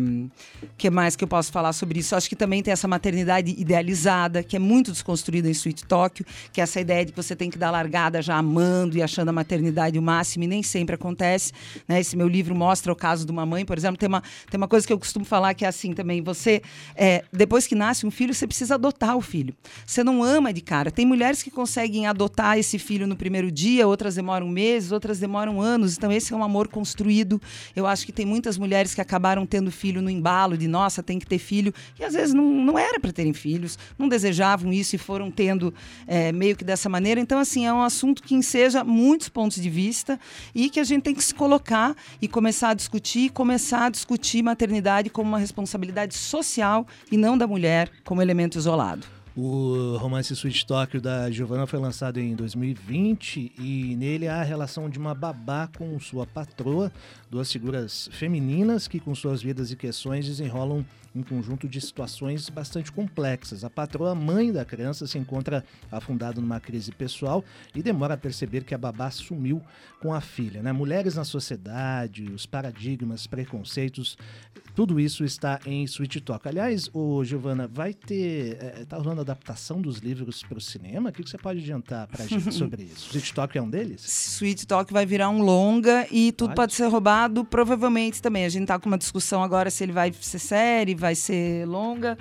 [0.77, 2.15] que mais que eu posso falar sobre isso?
[2.15, 6.61] Acho que também tem essa maternidade idealizada, que é muito desconstruída em Sweet Tóquio, que
[6.61, 9.33] é essa ideia de que você tem que dar largada já amando e achando a
[9.33, 11.53] maternidade o máximo, e nem sempre acontece.
[11.87, 12.01] Né?
[12.01, 14.69] Esse meu livro mostra o caso de uma mãe, por exemplo, tem uma, tem uma
[14.69, 16.63] coisa que eu costumo falar que é assim também: você,
[16.95, 19.55] é, depois que nasce um filho, você precisa adotar o filho.
[19.87, 20.91] Você não ama de cara.
[20.91, 25.61] Tem mulheres que conseguem adotar esse filho no primeiro dia, outras demoram meses, outras demoram
[25.61, 25.97] anos.
[25.97, 27.41] Então, esse é um amor construído.
[27.75, 31.21] Eu acho que tem muitas mulheres que acabaram tendo filho no embalo de nossa, tem
[31.21, 34.97] que ter filho, e às vezes não, não era para terem filhos, não desejavam isso
[34.97, 35.73] e foram tendo
[36.05, 37.21] é, meio que dessa maneira.
[37.21, 40.19] Então, assim, é um assunto que enseja muitos pontos de vista
[40.53, 44.43] e que a gente tem que se colocar e começar a discutir, começar a discutir
[44.43, 49.18] maternidade como uma responsabilidade social e não da mulher como elemento isolado.
[49.41, 54.91] O romance Sweet Tokyo da Giovanna foi lançado em 2020 e nele há a relação
[54.91, 56.91] de uma babá com sua patroa,
[57.31, 62.93] duas figuras femininas que, com suas vidas e questões, desenrolam um conjunto de situações bastante
[62.93, 63.65] complexas.
[63.65, 67.45] A patroa, mãe da criança, se encontra afundada numa crise pessoal
[67.75, 69.63] e demora a perceber que a babá sumiu
[70.01, 70.63] com a filha.
[70.63, 70.73] Né?
[70.73, 74.17] Mulheres na sociedade, os paradigmas, preconceitos,
[74.75, 76.47] tudo isso está em Sweet Talk.
[76.47, 78.59] Aliás, o Giovana, vai ter.
[78.81, 81.11] Está é, rolando adaptação dos livros para o cinema?
[81.11, 83.09] O que, que você pode adiantar para a gente sobre isso?
[83.11, 84.05] Sweet Talk é um deles?
[84.37, 88.45] Sweet Talk vai virar um longa e tudo pode, pode ser roubado, provavelmente também.
[88.45, 92.17] A gente está com uma discussão agora se ele vai ser série, vai ser longa.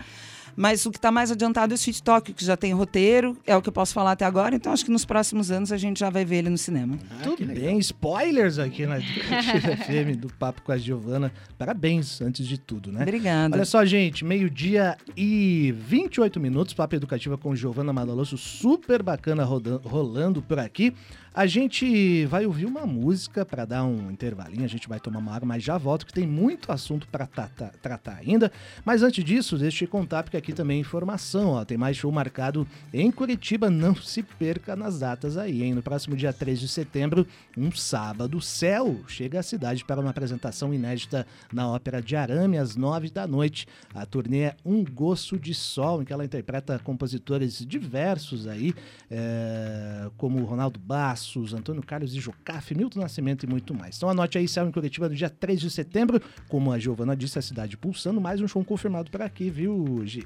[0.60, 3.56] Mas o que está mais adiantado é o Sweet Talk, que já tem roteiro, é
[3.56, 4.56] o que eu posso falar até agora.
[4.56, 6.98] Então acho que nos próximos anos a gente já vai ver ele no cinema.
[7.12, 11.32] Ah, Tudo bem, spoilers aqui na Educativa FM do Papo com a Giovana.
[11.60, 13.04] Parabéns, antes de tudo, né?
[13.04, 13.56] Obrigada.
[13.56, 19.88] Olha só, gente, meio-dia e 28 minutos, Papo Educativa com Giovana Madaloso, super bacana rodando,
[19.88, 20.92] rolando por aqui.
[21.38, 25.36] A gente vai ouvir uma música para dar um intervalinho, a gente vai tomar uma
[25.36, 28.52] água, mas já volto que tem muito assunto para tratar ainda.
[28.84, 32.12] Mas antes disso, deixa eu contar, porque aqui também é informação, ó, tem mais show
[32.12, 35.76] marcado em Curitiba, não se perca nas datas aí, hein?
[35.76, 40.74] No próximo dia 3 de setembro, um sábado, Céu chega à cidade para uma apresentação
[40.74, 43.68] inédita na Ópera de Arame, às 9 da noite.
[43.94, 48.74] A turnê é Um Gosto de Sol, em que ela interpreta compositores diversos aí,
[49.12, 53.98] é, como Ronaldo Basso, Passos, Antônio Carlos e Jocafe, Milton Nascimento e muito mais.
[53.98, 56.22] Então anote aí, céu em Curitiba no dia 3 de setembro.
[56.48, 60.26] Como a Giovana disse, a cidade pulsando, mais um show confirmado por aqui, viu, Gi?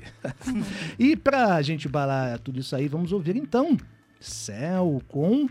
[1.00, 3.76] e pra gente balar tudo isso aí, vamos ouvir então
[4.20, 5.50] Céu com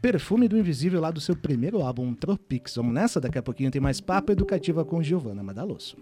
[0.00, 2.76] Perfume do Invisível lá do seu primeiro álbum, Tropics.
[2.76, 3.20] Vamos nessa?
[3.20, 5.96] Daqui a pouquinho tem mais papo educativa com Giovana Madaloso.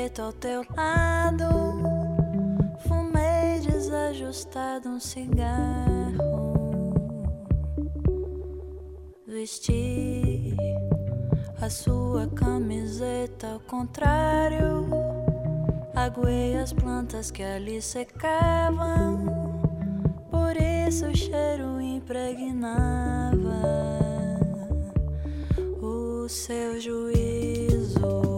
[0.00, 1.44] Preto ao teu lado.
[2.88, 6.54] Fumei desajustado um cigarro.
[9.26, 10.56] Vesti
[11.60, 14.88] a sua camiseta ao contrário.
[15.94, 19.60] Aguei as plantas que ali secavam.
[20.30, 23.60] Por isso o cheiro impregnava
[25.82, 28.29] o seu juízo.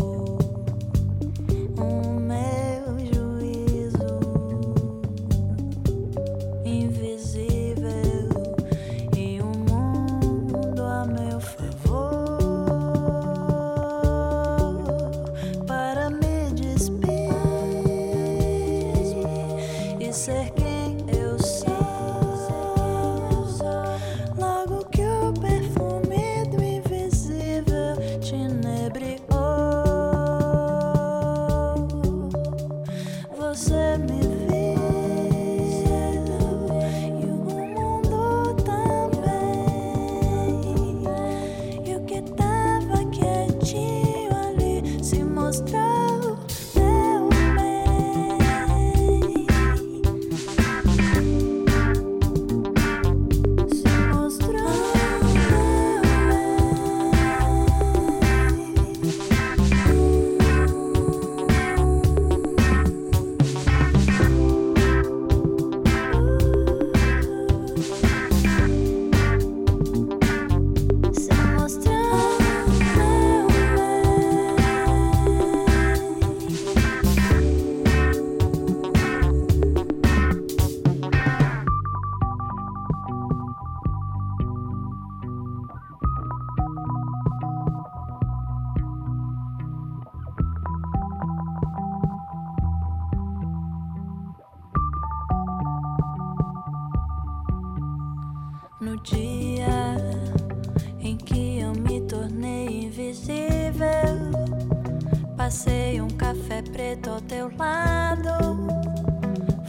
[106.03, 108.67] Um café preto ao teu lado,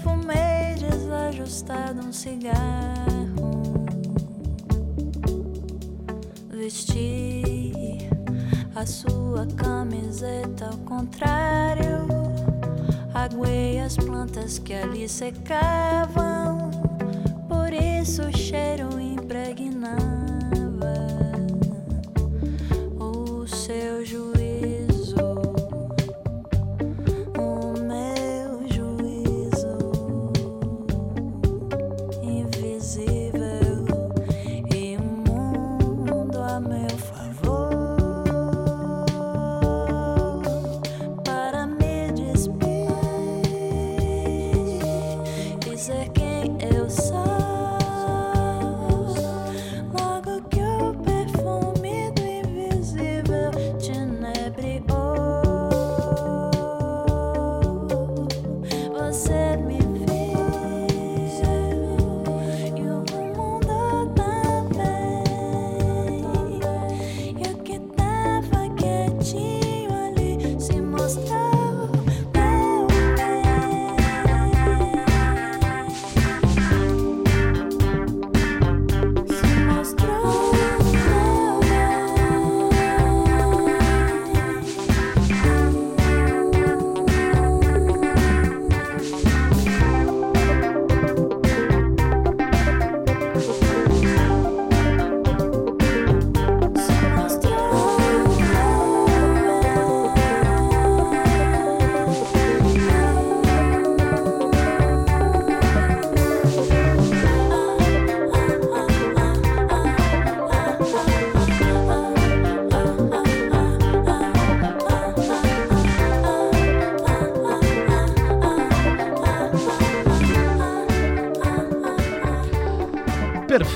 [0.01, 3.85] fumei desajustado um cigarro,
[6.49, 8.09] vesti
[8.75, 12.07] a sua camiseta ao contrário,
[13.13, 16.71] aguei as plantas que ali secavam.
[17.47, 20.22] Por isso o cheiro impregnava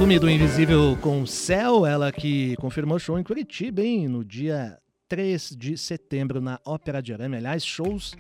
[0.08, 4.78] Perfume do Invisível com Céu, ela que confirmou show em Curitiba, hein, no dia
[5.10, 7.36] 3 de setembro na Ópera de Arame.
[7.36, 8.16] Aliás, shows.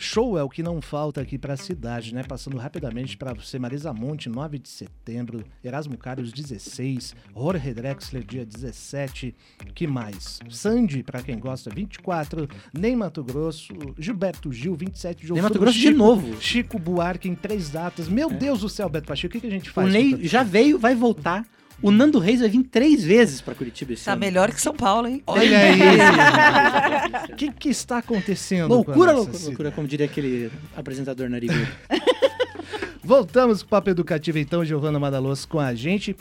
[0.00, 2.22] Show é o que não falta aqui para a cidade, né?
[2.24, 8.44] Passando rapidamente para você, Marisa Monte, 9 de setembro, Erasmo Carlos, 16, Jorge Drexler, dia
[8.46, 9.34] 17,
[9.74, 10.40] que mais?
[10.48, 15.42] Sandy, para quem gosta, 24, Ney Mato Grosso, Gilberto Gil, 27 de Ney outubro.
[15.42, 16.40] Mato Grosso de Chico- novo.
[16.40, 18.08] Chico Buarque em três datas.
[18.08, 19.92] Meu Deus do céu, Beto Pacheco, o que, que a gente O faz?
[19.92, 21.46] Ney com tanto já veio, vai voltar.
[21.82, 24.20] O Nando Reis vai vir três vezes pra Curitiba esse Tá ano.
[24.20, 25.22] melhor que São Paulo, hein?
[25.26, 25.80] Olha aí!
[27.32, 28.68] O que, que está acontecendo?
[28.68, 29.46] com a Loucura, nossa loucura, cidade?
[29.48, 31.66] loucura, como diria aquele apresentador narigudo.
[33.02, 36.14] Voltamos com o Papo Educativo, então, Giovana Madaloso com a gente.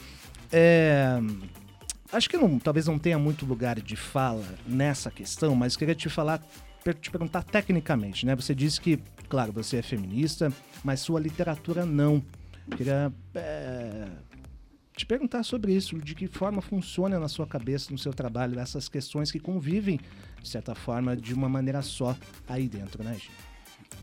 [0.52, 1.20] É,
[2.12, 6.10] Acho que não, talvez não tenha muito lugar de fala nessa questão, mas queria te
[6.10, 6.42] falar,
[7.02, 8.36] te perguntar tecnicamente, né?
[8.36, 10.52] Você disse que, claro, você é feminista,
[10.84, 12.24] mas sua literatura não.
[12.76, 14.06] Queria é,
[15.00, 18.90] te perguntar sobre isso, de que forma funciona na sua cabeça, no seu trabalho, essas
[18.90, 20.00] questões que convivem,
[20.42, 22.16] de certa forma, de uma maneira só
[22.48, 23.30] aí dentro, né, Gi?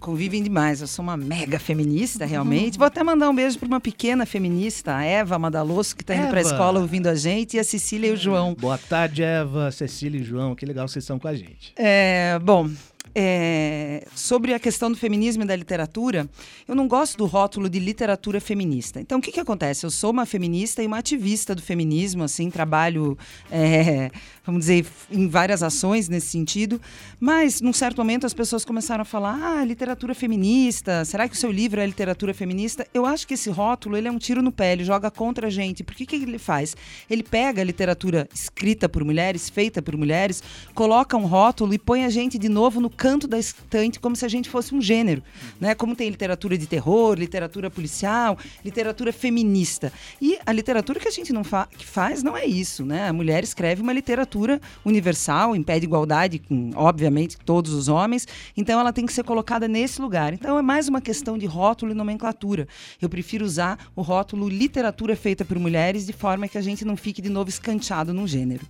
[0.01, 0.81] Convivem demais.
[0.81, 2.77] Eu sou uma mega feminista, realmente.
[2.77, 6.29] Vou até mandar um beijo para uma pequena feminista, a Eva Madaloso, que está indo
[6.29, 8.55] para a escola ouvindo a gente, e a Cecília e o João.
[8.55, 10.55] Boa tarde, Eva, Cecília e João.
[10.55, 11.73] Que legal que vocês estão com a gente.
[11.77, 12.69] É, bom,
[13.19, 16.29] é, sobre a questão do feminismo e da literatura,
[16.69, 19.01] eu não gosto do rótulo de literatura feminista.
[19.01, 19.87] Então, o que, que acontece?
[19.87, 23.17] Eu sou uma feminista e uma ativista do feminismo, assim, trabalho,
[23.51, 24.11] é,
[24.47, 26.81] vamos dizer, em várias ações nesse sentido,
[27.19, 31.39] mas, num certo momento, as pessoas começaram a falar, ah, literatura feminista, será que o
[31.39, 32.87] seu livro é literatura feminista?
[32.95, 35.51] Eu acho que esse rótulo, ele é um tiro no pé, ele joga contra a
[35.51, 35.83] gente.
[35.83, 36.77] Por que, que ele faz?
[37.11, 40.43] Ele pega a literatura escrita por mulheres, feita por mulheres,
[40.75, 44.25] coloca um rótulo e põe a gente de novo no canto da estante como se
[44.25, 45.23] a gente fosse um gênero,
[45.61, 45.75] né?
[45.75, 49.93] Como tem literatura de terror, literatura policial, literatura feminista.
[50.23, 53.09] E a literatura que a gente não fa que faz não é isso, né?
[53.09, 54.36] A mulher escreve uma literatura
[54.85, 59.25] universal, em pé de igualdade com, obviamente, todos os homens, então ela tem que ser
[59.25, 60.33] colocada nesse lugar.
[60.33, 62.69] Então é mais uma questão de rótulo e nomenclatura.
[63.01, 66.97] Eu prefiro usar o rótulo literatura feita por mulheres de forma que a gente não
[66.97, 68.67] fique de novo escanteado num gênero.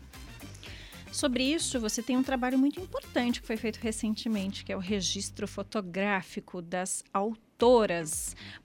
[1.11, 4.81] Sobre isso, você tem um trabalho muito importante que foi feito recentemente, que é o
[4.81, 7.45] registro fotográfico das autoras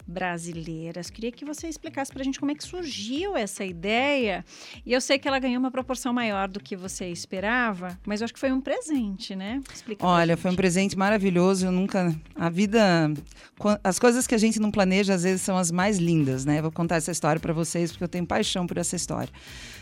[0.05, 1.09] brasileiras.
[1.09, 4.43] Queria que você explicasse para a gente como é que surgiu essa ideia.
[4.85, 8.25] E eu sei que ela ganhou uma proporção maior do que você esperava, mas eu
[8.25, 9.61] acho que foi um presente, né?
[9.73, 11.67] Explica Olha, foi um presente maravilhoso.
[11.67, 12.15] Eu nunca.
[12.35, 13.11] A vida.
[13.83, 16.59] As coisas que a gente não planeja, às vezes, são as mais lindas, né?
[16.59, 19.31] Eu Vou contar essa história para vocês, porque eu tenho paixão por essa história.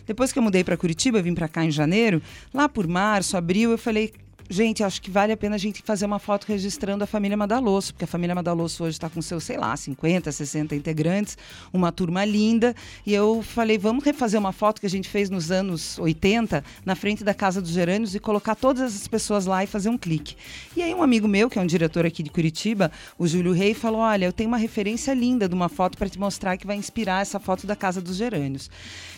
[0.06, 2.22] Depois que eu mudei para Curitiba, vim para cá em janeiro,
[2.54, 4.13] lá por março, abril, eu falei.
[4.51, 7.93] Gente, acho que vale a pena a gente fazer uma foto registrando a família Madalosso,
[7.93, 11.38] porque a família Madalosso hoje está com seus, sei lá, 50, 60 integrantes,
[11.71, 12.75] uma turma linda.
[13.05, 16.95] E eu falei, vamos refazer uma foto que a gente fez nos anos 80, na
[16.95, 20.35] frente da Casa dos Gerânios, e colocar todas essas pessoas lá e fazer um clique.
[20.75, 23.75] E aí um amigo meu, que é um diretor aqui de Curitiba, o Júlio Rei,
[23.75, 26.75] falou: olha, eu tenho uma referência linda de uma foto para te mostrar que vai
[26.75, 28.67] inspirar essa foto da Casa dos Gerânios.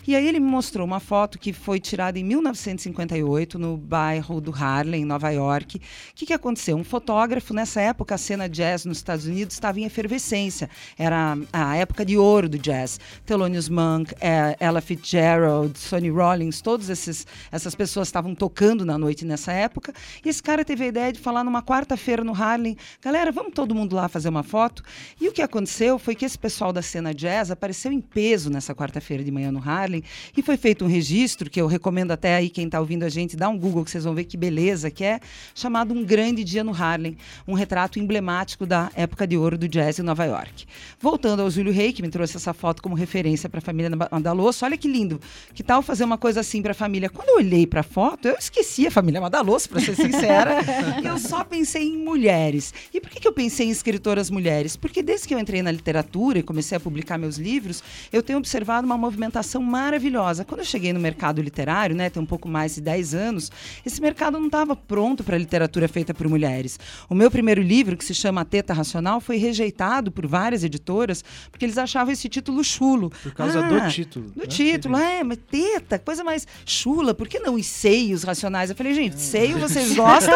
[0.06, 4.52] E aí ele me mostrou uma foto que foi tirada em 1958, no bairro do
[4.52, 5.76] Harlem, em Nova York.
[5.76, 5.80] O
[6.14, 6.76] que, que aconteceu?
[6.76, 10.68] Um fotógrafo, nessa época, a cena jazz nos Estados Unidos estava em efervescência.
[10.98, 12.98] Era a época de ouro do jazz.
[13.24, 19.52] Thelonious Monk, eh, Ella Fitzgerald, Sonny Rollins, todas essas pessoas estavam tocando na noite nessa
[19.52, 19.92] época.
[20.24, 23.74] E esse cara teve a ideia de falar numa quarta-feira no Harlem: galera, vamos todo
[23.74, 24.82] mundo lá fazer uma foto?
[25.20, 28.74] E o que aconteceu foi que esse pessoal da cena jazz apareceu em peso nessa
[28.74, 30.02] quarta-feira de manhã no Harlem
[30.36, 33.36] e foi feito um registro que eu recomendo até aí quem está ouvindo a gente
[33.36, 35.11] dá um Google que vocês vão ver que beleza que é
[35.54, 39.98] chamado Um Grande Dia no Harlem, um retrato emblemático da época de ouro do jazz
[39.98, 40.66] em Nova York.
[41.00, 44.64] Voltando ao Júlio Rei, que me trouxe essa foto como referência para a família Madalosso,
[44.64, 45.20] olha que lindo.
[45.54, 47.10] Que tal fazer uma coisa assim para a família?
[47.10, 50.58] Quando eu olhei para a foto, eu esqueci a família Madalosso, para ser sincera.
[51.04, 52.72] eu só pensei em mulheres.
[52.92, 54.76] E por que, que eu pensei em escritoras mulheres?
[54.76, 58.38] Porque desde que eu entrei na literatura e comecei a publicar meus livros, eu tenho
[58.38, 60.44] observado uma movimentação maravilhosa.
[60.44, 63.52] Quando eu cheguei no mercado literário, né, tem um pouco mais de 10 anos,
[63.84, 66.78] esse mercado não estava pronto para literatura feita por mulheres.
[67.08, 71.64] O meu primeiro livro, que se chama Teta Racional, foi rejeitado por várias editoras porque
[71.64, 73.10] eles achavam esse título chulo.
[73.22, 74.30] Por causa Ah, do título.
[74.30, 74.46] Do né?
[74.46, 78.70] título, é, mas teta, coisa mais chula, por que não os seios racionais?
[78.70, 80.34] Eu falei, gente, seio vocês gostam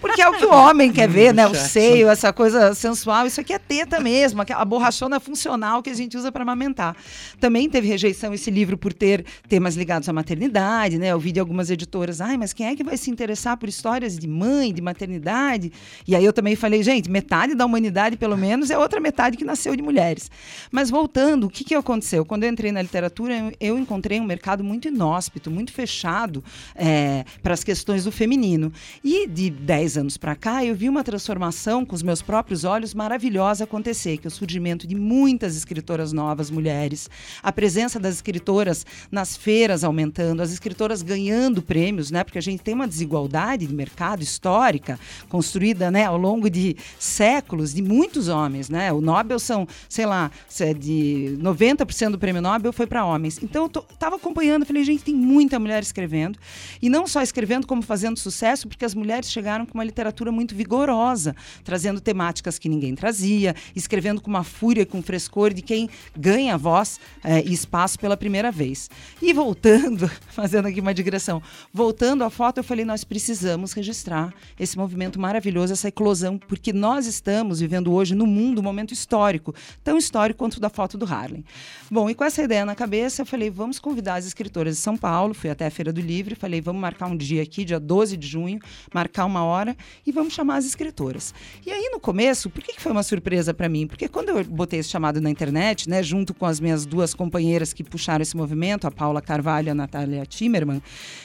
[0.00, 1.46] porque é o que o homem quer ver, né?
[1.46, 5.94] O seio, essa coisa sensual, isso aqui é teta mesmo, aquela borrachona funcional que a
[5.94, 6.96] gente usa para amamentar.
[7.40, 11.08] Também teve rejeição esse livro por ter temas ligados à maternidade, né?
[11.08, 14.18] Eu vi de algumas editoras, ai, mas quem é que vai se interessar por histórias
[14.18, 15.72] de mãe, de maternidade?
[16.06, 19.44] E aí eu também falei, gente, metade da humanidade, pelo menos, é outra metade que
[19.44, 20.30] nasceu de mulheres.
[20.72, 22.24] Mas voltando, o que, que aconteceu?
[22.24, 26.42] Quando eu entrei na literatura, eu- encontrei um mercado muito inóspito, muito fechado
[26.74, 28.72] é, para as questões do feminino.
[29.04, 32.94] E de 10 anos para cá, eu vi uma transformação com os meus próprios olhos
[32.94, 37.08] maravilhosa acontecer, que é o surgimento de muitas escritoras novas, mulheres,
[37.42, 42.24] a presença das escritoras nas feiras aumentando, as escritoras ganhando prêmios, né?
[42.24, 43.83] Porque a gente tem uma desigualdade de mercado
[44.22, 48.68] histórica, construída né, ao longo de séculos, de muitos homens.
[48.68, 48.92] Né?
[48.92, 50.30] O Nobel são, sei lá,
[50.60, 53.38] é de 90% do prêmio Nobel foi para homens.
[53.42, 56.38] Então eu estava acompanhando, falei, gente, tem muita mulher escrevendo.
[56.80, 60.54] E não só escrevendo, como fazendo sucesso, porque as mulheres chegaram com uma literatura muito
[60.54, 66.56] vigorosa, trazendo temáticas que ninguém trazia, escrevendo com uma fúria com frescor de quem ganha
[66.56, 68.90] voz eh, e espaço pela primeira vez.
[69.20, 74.76] E voltando, fazendo aqui uma digressão, voltando à foto, eu falei, nós precisamos registrar esse
[74.76, 79.98] movimento maravilhoso, essa eclosão, porque nós estamos vivendo hoje no mundo um momento histórico, tão
[79.98, 81.44] histórico quanto o da foto do Harlem.
[81.90, 84.96] Bom, e com essa ideia na cabeça, eu falei, vamos convidar as escritoras de São
[84.96, 88.16] Paulo, fui até a Feira do Livro, falei, vamos marcar um dia aqui, dia 12
[88.16, 88.58] de junho,
[88.92, 91.34] marcar uma hora e vamos chamar as escritoras.
[91.66, 93.86] E aí, no começo, por que que foi uma surpresa para mim?
[93.86, 97.72] Porque quando eu botei esse chamado na internet, né, junto com as minhas duas companheiras
[97.72, 100.82] que puxaram esse movimento, a Paula Carvalho e a Natália Timmerman,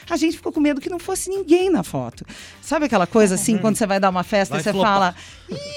[0.09, 2.25] a gente ficou com medo que não fosse ninguém na foto.
[2.61, 4.93] Sabe aquela coisa assim, quando você vai dar uma festa Vai e você flopar.
[4.93, 5.15] fala,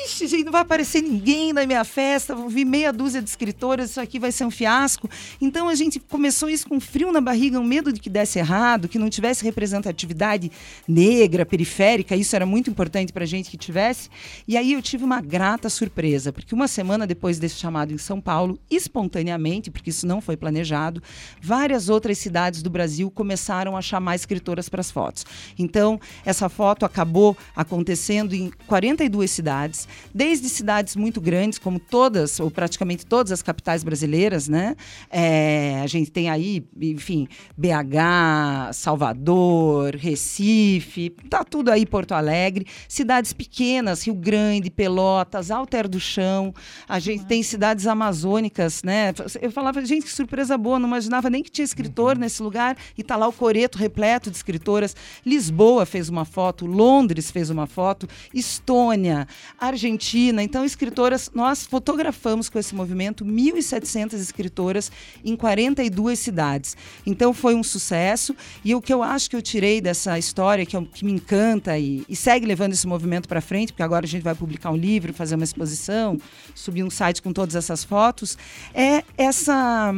[0.04, 3.90] ixi, gente, não vai aparecer ninguém na minha festa, vou vir meia dúzia de escritoras,
[3.90, 5.08] isso aqui vai ser um fiasco.
[5.40, 8.88] Então a gente começou isso com frio na barriga, um medo de que desse errado,
[8.88, 10.52] que não tivesse representatividade
[10.86, 14.10] negra, periférica, isso era muito importante para a gente que tivesse.
[14.46, 18.20] E aí eu tive uma grata surpresa, porque uma semana depois desse chamado em São
[18.20, 21.02] Paulo, espontaneamente, porque isso não foi planejado,
[21.40, 25.24] várias outras cidades do Brasil começaram a chamar escritoras para as fotos.
[25.58, 32.50] Então, essa foto acabou acontecendo em 42 cidades, desde cidades muito grandes, como todas, ou
[32.50, 34.76] praticamente todas as capitais brasileiras, né?
[35.10, 37.26] É, a gente tem aí, enfim,
[37.56, 45.98] BH, Salvador, Recife, tá tudo aí Porto Alegre, cidades pequenas, Rio Grande, Pelotas, Alter do
[45.98, 46.54] Chão,
[46.88, 49.14] a gente tem cidades amazônicas, né?
[49.40, 53.02] Eu falava, gente, que surpresa boa, não imaginava nem que tinha escritor nesse lugar, e
[53.02, 54.94] tá lá o Coreto repleto de escritoras.
[55.24, 59.26] Lisboa fez uma foto, Londres fez uma foto, Estônia,
[59.58, 60.42] Argentina.
[60.42, 64.90] Então, escritoras, nós fotografamos com esse movimento 1.700 escritoras
[65.24, 66.76] em 42 cidades.
[67.06, 68.34] Então, foi um sucesso.
[68.64, 71.78] E o que eu acho que eu tirei dessa história, que, eu- que me encanta
[71.78, 74.76] e, e segue levando esse movimento para frente, porque agora a gente vai publicar um
[74.76, 76.18] livro, fazer uma exposição,
[76.54, 78.36] subir um site com todas essas fotos,
[78.74, 79.94] é essa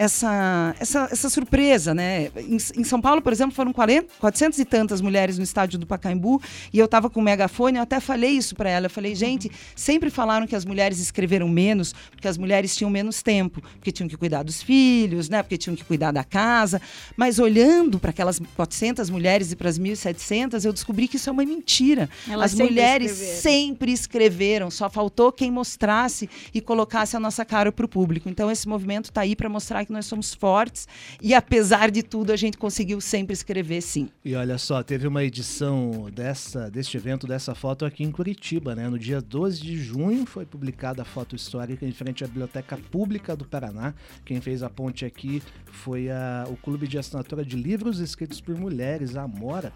[0.00, 2.30] essa, essa, essa surpresa, né?
[2.34, 5.86] Em, em São Paulo, por exemplo, foram 40, 400 e tantas mulheres no estádio do
[5.86, 6.40] Pacaembu
[6.72, 8.86] e eu estava com o megafone, eu até falei isso para ela.
[8.86, 13.20] Eu falei, gente, sempre falaram que as mulheres escreveram menos porque as mulheres tinham menos
[13.20, 15.42] tempo, porque tinham que cuidar dos filhos, né?
[15.42, 16.80] Porque tinham que cuidar da casa.
[17.14, 21.32] Mas olhando para aquelas 400 mulheres e para as 1.700, eu descobri que isso é
[21.32, 22.08] uma mentira.
[22.26, 23.42] Elas as sempre mulheres escreveram.
[23.42, 28.30] sempre escreveram, só faltou quem mostrasse e colocasse a nossa cara para o público.
[28.30, 30.86] Então esse movimento está aí para mostrar que nós somos fortes
[31.20, 34.08] e apesar de tudo a gente conseguiu sempre escrever sim.
[34.24, 38.88] E olha só, teve uma edição dessa, deste evento, dessa foto aqui em Curitiba, né?
[38.88, 43.34] No dia 12 de junho foi publicada a foto histórica em frente à Biblioteca Pública
[43.36, 43.92] do Paraná.
[44.24, 48.56] Quem fez a ponte aqui foi a- o Clube de Assinatura de Livros Escritos por
[48.56, 49.72] Mulheres, a Amora.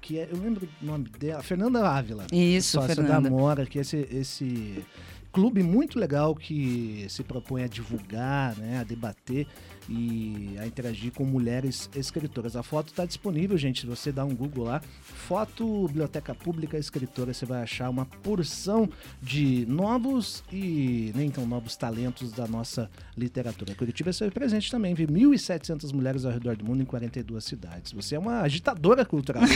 [0.00, 2.26] Que é, eu lembro o nome dela, Fernanda Ávila.
[2.32, 3.20] Isso, sócia Fernanda.
[3.22, 4.84] da Amora, que é esse, esse
[5.32, 9.46] clube muito legal que se propõe a divulgar, né, a debater
[9.88, 12.54] e a interagir com mulheres escritoras.
[12.56, 13.80] A foto está disponível, gente.
[13.80, 18.88] Se você dá um Google lá, foto Biblioteca Pública Escritora, você vai achar uma porção
[19.22, 23.74] de novos e nem tão novos talentos da nossa literatura.
[23.74, 27.92] Curitiba esteve presente também, viu 1.700 mulheres ao redor do mundo em 42 cidades.
[27.92, 29.44] Você é uma agitadora cultural.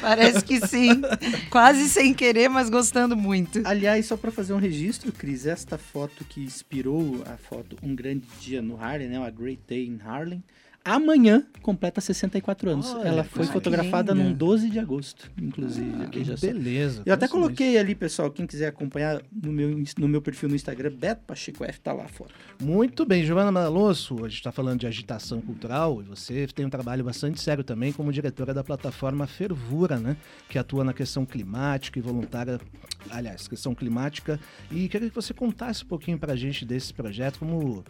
[0.00, 1.02] Parece que sim.
[1.50, 3.60] Quase sem querer, mas gostando muito.
[3.64, 8.26] Aliás, só para fazer um registro, Cris, esta foto que inspirou a foto Um Grande
[8.40, 9.18] Dia no Harlem, né?
[9.18, 10.42] A Great Day in Harlem.
[10.84, 12.92] Amanhã completa 64 anos.
[12.92, 14.24] Olha, Ela foi fotografada linda.
[14.28, 15.90] num 12 de agosto, inclusive.
[15.98, 16.46] Ah, só.
[16.46, 17.02] beleza.
[17.06, 20.54] Eu até Isso coloquei ali, pessoal, quem quiser acompanhar no meu, no meu perfil no
[20.54, 22.34] Instagram, Beto Pacheco F, tá lá a foto.
[22.60, 26.70] Muito bem, Giovana Madalosso, a gente está falando de agitação cultural e você tem um
[26.70, 30.18] trabalho bastante sério também como diretora da plataforma Fervura, né?
[30.50, 32.60] Que atua na questão climática e voluntária,
[33.08, 34.38] aliás, questão climática.
[34.70, 37.82] E queria que você contasse um pouquinho para a gente desse projeto, como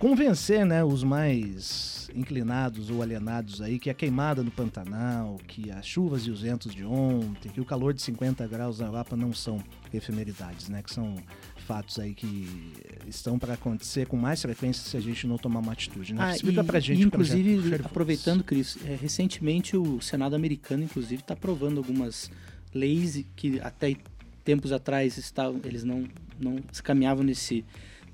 [0.00, 5.86] convencer né, os mais inclinados ou alienados aí que a queimada no Pantanal, que as
[5.86, 9.32] chuvas e os ventos de ontem, que o calor de 50 graus na Europa não
[9.34, 10.82] são efemeridades, né?
[10.82, 11.14] Que são
[11.66, 12.72] fatos aí que
[13.06, 16.14] estão para acontecer com mais frequência se a gente não tomar uma atitude.
[16.14, 16.22] Né?
[16.24, 21.76] Ah, Explica pra gente inclusive, aproveitando, Cris, é, recentemente o Senado americano, inclusive, está aprovando
[21.76, 22.30] algumas
[22.74, 23.94] leis que até
[24.42, 26.08] tempos atrás estavam, eles não,
[26.40, 27.66] não se caminhavam nesse,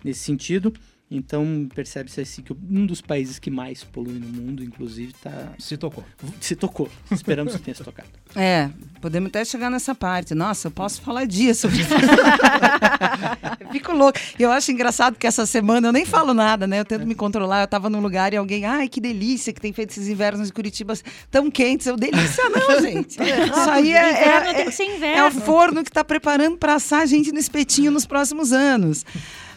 [0.05, 0.75] nesse sentido.
[1.09, 5.77] Então percebe-se assim que um dos países que mais polui no mundo, inclusive, tá, Se
[5.77, 6.05] tocou.
[6.41, 6.91] se tocou.
[7.11, 8.09] Esperamos que tenha se tocado.
[8.39, 8.69] É,
[9.01, 10.35] podemos até chegar nessa parte.
[10.35, 11.71] Nossa, eu posso falar disso.
[13.73, 14.19] fico louco.
[14.39, 16.81] E eu acho engraçado que essa semana eu nem falo nada, né?
[16.81, 17.63] Eu tento me controlar.
[17.63, 20.53] Eu tava num lugar e alguém, ai, que delícia que tem feito esses invernos de
[20.53, 20.93] Curitiba
[21.31, 21.87] tão quentes.
[21.87, 23.17] Eu, delícia não, gente.
[23.19, 26.75] Isso aí é, Inverno é, tem que ser é o forno que está preparando para
[26.75, 29.03] assar a gente no espetinho nos próximos anos.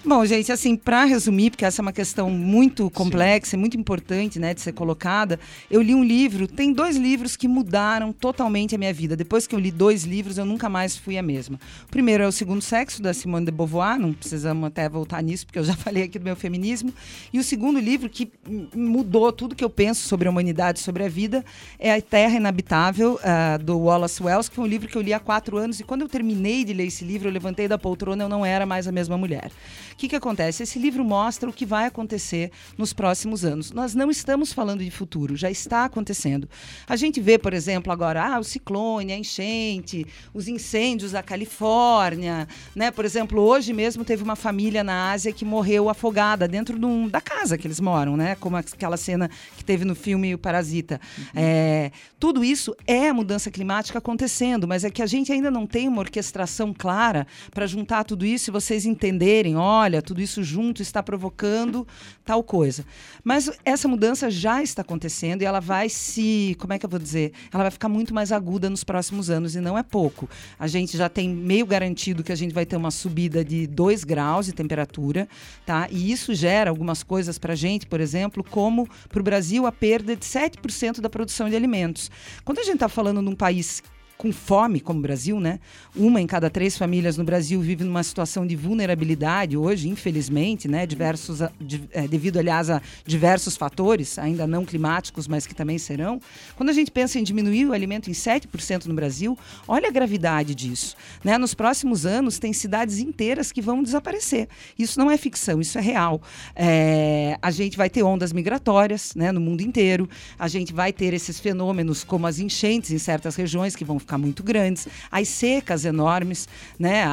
[0.09, 4.39] Bom, gente, assim, para resumir, porque essa é uma questão muito complexa e muito importante,
[4.39, 5.39] né, de ser colocada,
[5.69, 9.15] eu li um livro, tem dois livros que mudaram totalmente a minha vida.
[9.15, 11.59] Depois que eu li dois livros, eu nunca mais fui a mesma.
[11.85, 15.45] O primeiro é O Segundo Sexo, da Simone de Beauvoir, não precisamos até voltar nisso,
[15.45, 16.91] porque eu já falei aqui do meu feminismo.
[17.31, 18.31] E o segundo livro, que
[18.75, 21.45] mudou tudo que eu penso sobre a humanidade, sobre a vida,
[21.77, 25.13] é A Terra Inabitável, ah, do Wallace Wells, que foi um livro que eu li
[25.13, 25.79] há quatro anos.
[25.79, 28.65] E quando eu terminei de ler esse livro, eu levantei da poltrona, eu não era
[28.65, 29.51] mais a mesma mulher.
[29.99, 30.63] O que, que acontece?
[30.63, 33.73] Esse livro mostra o que vai acontecer nos próximos anos.
[33.73, 36.47] Nós não estamos falando de futuro, já está acontecendo.
[36.87, 42.47] A gente vê, por exemplo, agora ah, o ciclone, a enchente, os incêndios da Califórnia.
[42.73, 42.91] Né?
[42.91, 47.09] Por exemplo, hoje mesmo teve uma família na Ásia que morreu afogada dentro de um-
[47.09, 48.35] da casa que eles moram, né?
[48.39, 51.01] como aquela cena que teve no filme O Parasita.
[51.35, 55.67] É, tudo isso é a mudança climática acontecendo, mas é que a gente ainda não
[55.67, 60.81] tem uma orquestração clara para juntar tudo isso e vocês entenderem, olha, tudo isso junto
[60.81, 61.87] está provocando
[62.23, 62.85] tal coisa.
[63.23, 66.99] Mas essa mudança já está acontecendo e ela vai se, como é que eu vou
[66.99, 67.33] dizer?
[67.51, 70.29] Ela vai ficar muito mais aguda nos próximos anos e não é pouco.
[70.57, 74.03] A gente já tem meio garantido que a gente vai ter uma subida de 2
[74.03, 75.27] graus de temperatura,
[75.65, 75.87] tá?
[75.89, 79.71] E isso gera algumas coisas para a gente, por exemplo, como para o Brasil a
[79.71, 82.11] perda de 7% da produção de alimentos.
[82.43, 83.81] Quando a gente está falando num país
[84.19, 85.61] com fome, como o Brasil, né?
[85.95, 90.85] Uma em cada três famílias no Brasil vive numa situação de vulnerabilidade hoje, infelizmente, né?
[90.85, 96.19] Diversos, de- eh, devido, aliás, a diversos fatores, ainda não climáticos, mas que também serão.
[96.57, 100.53] Quando a gente pensa em diminuir o alimento em 7% no Brasil, olha a gravidade
[100.53, 100.97] disso.
[101.23, 101.37] Né?
[101.37, 104.49] Nos próximos anos, tem cidades inteiras que vão desaparecer.
[104.77, 106.21] Isso não é ficção, isso é real.
[106.53, 111.13] É, a gente vai ter ondas migratórias né, no mundo inteiro, a gente vai ter
[111.13, 115.85] esses fenômenos como as enchentes em certas regiões que vão ficar muito grandes, as secas
[115.85, 116.47] enormes,
[116.77, 117.03] né?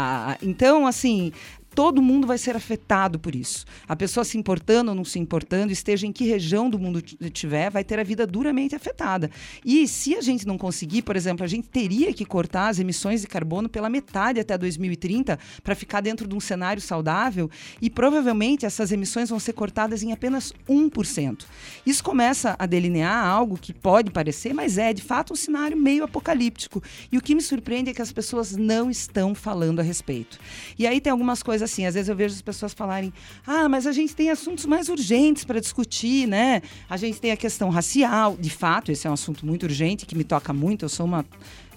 [0.43, 1.33] Então, assim,
[1.77, 3.67] todo mundo vai ser afetado por isso.
[3.87, 7.71] A pessoa se importando ou não se importando, esteja em que região do mundo tiver,
[7.71, 9.31] vai ter a vida duramente afetada.
[9.63, 13.21] E se a gente não conseguir, por exemplo, a gente teria que cortar as emissões
[13.21, 18.65] de carbono pela metade até 2030 para ficar dentro de um cenário saudável e provavelmente
[18.65, 21.45] essas emissões vão ser cortadas em apenas 1%.
[21.85, 26.05] Isso começa a delinear algo que pode parecer, mas é de fato um cenário meio
[26.05, 26.83] apocalíptico.
[27.13, 30.39] E o que me surpreende é que as pessoas não estão falando a respeito.
[30.79, 33.13] E aí tem algumas coisas assim, às vezes eu vejo as pessoas falarem:
[33.47, 36.63] "Ah, mas a gente tem assuntos mais urgentes para discutir, né?
[36.89, 40.17] A gente tem a questão racial, de fato, esse é um assunto muito urgente que
[40.17, 40.85] me toca muito.
[40.85, 41.25] Eu sou uma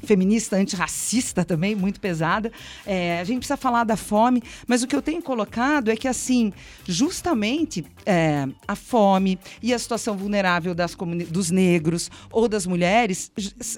[0.04, 2.52] feminista antirracista também, muito pesada.
[2.86, 6.08] É, a gente precisa falar da fome, mas o que eu tenho colocado é que,
[6.08, 6.54] assim,
[6.86, 10.96] justamente é, a fome e a situação vulnerável das
[11.30, 13.32] dos negros ou das mulheres,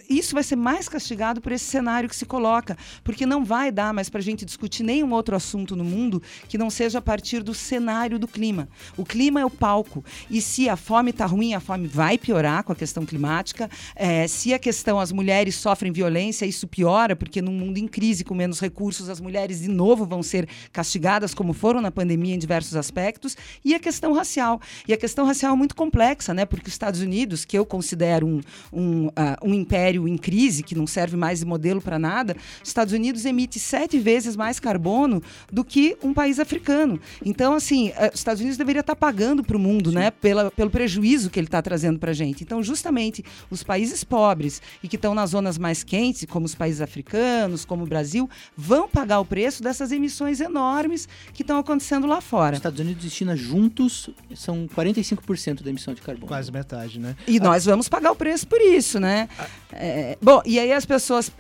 [0.10, 3.94] isso vai ser mais castigado por esse cenário que se coloca, porque não vai dar
[3.94, 7.44] mais para a gente discutir nenhum outro assunto no mundo que não seja a partir
[7.44, 8.68] do cenário do clima.
[8.98, 12.64] O clima é o palco, e se a fome está ruim, a fome vai piorar
[12.64, 13.70] com a questão climática.
[13.96, 18.24] É, se a questão, as mulheres sofrem violência, isso piora, porque num mundo em crise,
[18.24, 22.40] com menos recursos, as mulheres de novo vão ser castigadas, como foram na pandemia em
[22.40, 23.38] diversos aspectos.
[23.64, 24.60] E a questão racial.
[24.88, 26.46] E a questão racial é muito complexa, né?
[26.46, 28.42] Porque os Estados Unidos, que eu considero um,
[28.72, 32.70] um, ah, um império em crise, que não serve mais de modelo para nada, os
[32.70, 37.00] Estados Unidos emite sete vezes mais carbono do que um país africano.
[37.24, 40.12] Então, assim, eh, os Estados Unidos deveria estar pagando para o mundo, né?
[40.12, 42.44] Pela, pelo prejuízo que ele está trazendo para a gente.
[42.44, 46.82] Então, justamente, os países pobres e que estão nas zonas mais quentes, como os países
[46.82, 52.20] africanos, como o Brasil, vão pagar o preço dessas emissões enormes que estão acontecendo lá
[52.22, 52.56] fora.
[52.56, 56.28] Estados Unidos e China juntos são 45% da emissão de carbono.
[56.28, 57.16] Quase metade, né?
[57.28, 59.30] E nós vamos pagar o preço por isso, né?
[59.74, 61.32] É, bom, e aí as pessoas,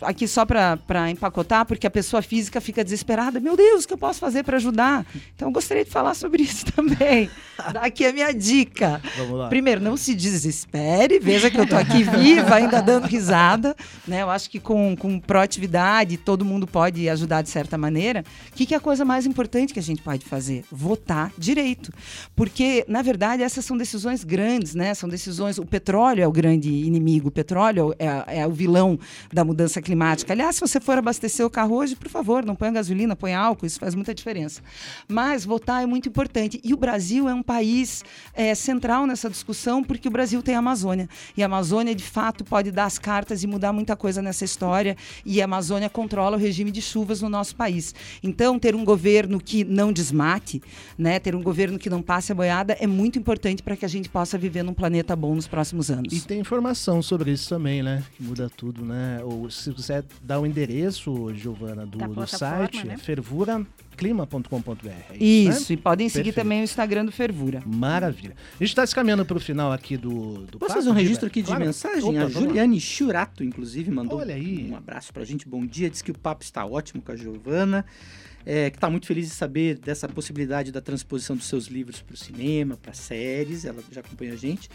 [0.00, 3.98] aqui só para empacotar, porque a pessoa física fica desesperada, meu Deus, o que eu
[3.98, 5.06] posso fazer para ajudar?
[5.34, 7.30] Então eu gostaria de falar sobre isso também.
[7.72, 9.00] Daqui a minha dica.
[9.16, 9.48] Vamos lá.
[9.48, 13.74] Primeiro, não se desespere, veja que eu tô aqui viva, ainda dando risada.
[14.06, 14.22] Né?
[14.22, 18.24] Eu acho que com, com proatividade todo mundo pode ajudar de certa maneira.
[18.50, 20.64] O que, que é a coisa mais importante que a gente pode fazer?
[20.70, 21.92] Votar direito.
[22.34, 24.94] Porque, na verdade, essas são decisões grandes, né?
[24.94, 25.58] São decisões.
[25.58, 28.98] O petróleo é o grande inimigo, o petróleo é, é o vilão
[29.32, 30.32] da mudança climática.
[30.32, 33.66] Aliás, se você for abastecer o carro hoje, por favor, não ponha gasolina, põe álcool,
[33.66, 34.62] isso faz muita diferença.
[35.08, 36.60] Mas votar é muito importante.
[36.62, 40.58] E o Brasil é um país é, central nessa discussão, porque o Brasil tem a
[40.58, 41.08] Amazônia.
[41.36, 44.96] E a Amazônia, de fato, pode dar as cartas e mudar muita coisa nessa história.
[45.26, 47.94] E a Amazônia controla o regime de chuvas no nosso país.
[48.22, 50.62] Então, ter um governo que não desmate,
[50.96, 53.88] né, ter um governo que não passe a boiada, é muito importante para que a
[53.88, 56.12] gente possa viver num planeta bom nos próximos anos.
[56.12, 58.02] E tem informação sobre isso também, né?
[58.16, 59.20] Que muda tudo, né?
[59.22, 62.94] Ou se você dá o endereço, Giovana, do, do site, né?
[62.94, 62.96] é
[63.94, 64.88] fervuraclima.com.br.
[65.10, 65.74] é Isso, né?
[65.74, 66.44] e podem seguir Perfeito.
[66.44, 67.62] também o Instagram do Fervura.
[67.66, 68.34] Maravilha.
[68.54, 70.92] A gente está se caminhando para o final aqui do, do Posso papo, fazer um
[70.92, 71.64] registro aqui de Claro.
[71.64, 72.18] mensagem?
[72.18, 72.28] Opa, a.
[72.28, 74.68] Juliane Churato, inclusive, mandou Olha aí.
[74.70, 75.48] um abraço pra gente.
[75.48, 75.88] Bom dia.
[75.88, 77.84] Diz que o papo está ótimo com a Giovana.
[78.46, 82.12] É, que está muito feliz de saber dessa possibilidade da transposição dos seus livros para
[82.12, 83.64] o cinema, para séries.
[83.64, 84.68] Ela já acompanha a gente.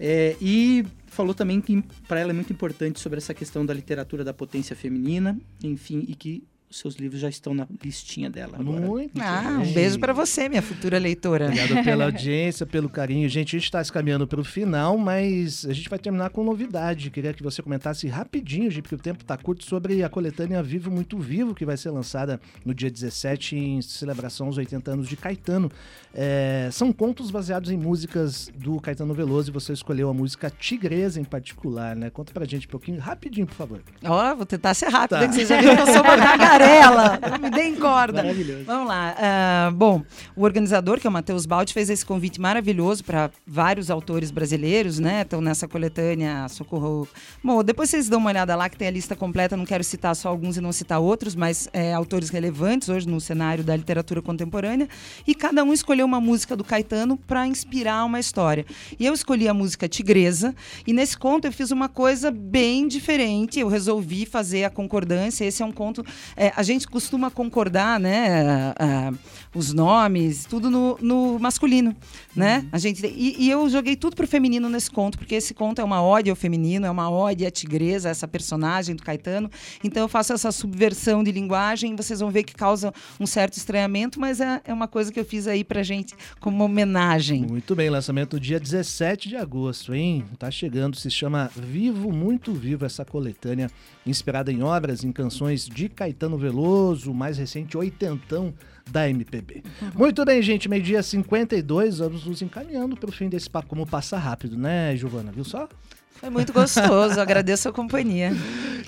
[0.00, 4.24] É, e falou também que para ela é muito importante sobre essa questão da literatura
[4.24, 6.42] da potência feminina, enfim, e que
[6.78, 8.56] seus livros já estão na listinha dela.
[8.58, 8.80] Agora.
[8.80, 11.46] Muito Ah, um beijo para você, minha futura leitora.
[11.46, 13.28] Obrigado pela audiência, pelo carinho.
[13.28, 16.42] Gente, a gente está se caminhando para o final, mas a gente vai terminar com
[16.44, 17.10] novidade.
[17.10, 20.90] Queria que você comentasse rapidinho, Gi, porque o tempo está curto, sobre a coletânea Vivo
[20.90, 25.16] Muito Vivo, que vai ser lançada no dia 17 em celebração aos 80 anos de
[25.16, 25.70] Caetano.
[26.16, 31.20] É, são contos baseados em músicas do Caetano Veloso e você escolheu a música Tigresa
[31.20, 32.08] em particular, né?
[32.08, 33.80] Conta pra gente um pouquinho, rapidinho, por favor.
[34.04, 35.28] Ó, vou tentar ser rápida, Tá.
[35.28, 36.16] que vocês já viram que eu sou uma
[36.64, 37.18] tagarela.
[37.30, 38.22] Não me deem corda.
[38.22, 38.64] Maravilhoso.
[38.64, 39.14] Vamos lá.
[39.18, 40.02] ah, bom,
[40.34, 44.98] o organizador, que é o Matheus Baldi, fez esse convite maravilhoso para vários autores brasileiros,
[44.98, 45.22] né?
[45.22, 47.08] Estão nessa coletânea Socorro.
[47.42, 49.56] Bom, depois vocês dão uma olhada lá, que tem a lista completa.
[49.56, 53.20] Não quero citar só alguns e não citar outros, mas é, autores relevantes hoje no
[53.20, 54.88] cenário da literatura contemporânea.
[55.26, 58.64] E cada um escolheu uma música do Caetano para inspirar uma história.
[58.98, 60.54] E eu escolhi a música Tigresa.
[60.86, 63.60] E nesse conto eu fiz uma coisa bem diferente.
[63.60, 65.44] Eu resolvi fazer a concordância.
[65.44, 66.04] Esse é um conto.
[66.36, 68.74] é, a gente costuma concordar, né?
[69.54, 71.94] Os nomes, tudo no, no masculino,
[72.34, 72.66] né?
[72.72, 75.84] A gente e, e eu joguei tudo pro feminino nesse conto, porque esse conto é
[75.84, 79.50] uma ode ao feminino, é uma ode à tigresa, essa personagem do Caetano.
[79.82, 81.94] Então eu faço essa subversão de linguagem.
[81.94, 85.24] Vocês vão ver que causa um certo estranhamento, mas é, é uma coisa que eu
[85.24, 87.42] fiz aí pra gente como uma homenagem.
[87.42, 90.24] Muito bem, lançamento dia 17 de agosto, hein?
[90.38, 93.70] Tá chegando, se chama Vivo Muito Vivo, essa coletânea
[94.04, 98.52] inspirada em obras, em canções de Caetano Veloso, o mais recente oitentão
[98.90, 99.62] da MPB.
[99.94, 104.16] Muito bem, gente, meio-dia 52, vamos nos encaminhando para o fim desse papo, como passa
[104.16, 105.32] rápido, né, Giovana?
[105.32, 105.68] Viu só?
[106.14, 108.32] Foi muito gostoso, agradeço a companhia.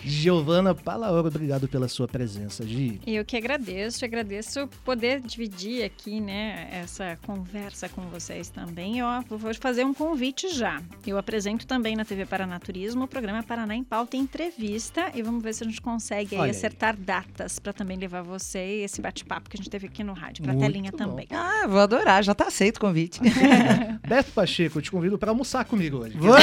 [0.07, 3.01] Giovana Palaoro, obrigado pela sua presença, Gi.
[3.05, 9.01] Eu que agradeço, agradeço poder dividir aqui, né, essa conversa com vocês também.
[9.01, 10.81] Eu vou fazer um convite já.
[11.05, 15.55] Eu apresento também na TV Paranaturismo o programa Paraná em Pauta Entrevista e vamos ver
[15.55, 19.57] se a gente consegue aí acertar datas para também levar você e esse bate-papo que
[19.57, 20.99] a gente teve aqui no rádio, para telinha bom.
[20.99, 21.27] também.
[21.33, 23.21] Ah, vou adorar, já tá aceito o convite.
[24.07, 26.17] Beto Pacheco, eu te convido para almoçar comigo hoje.
[26.17, 26.37] Vamos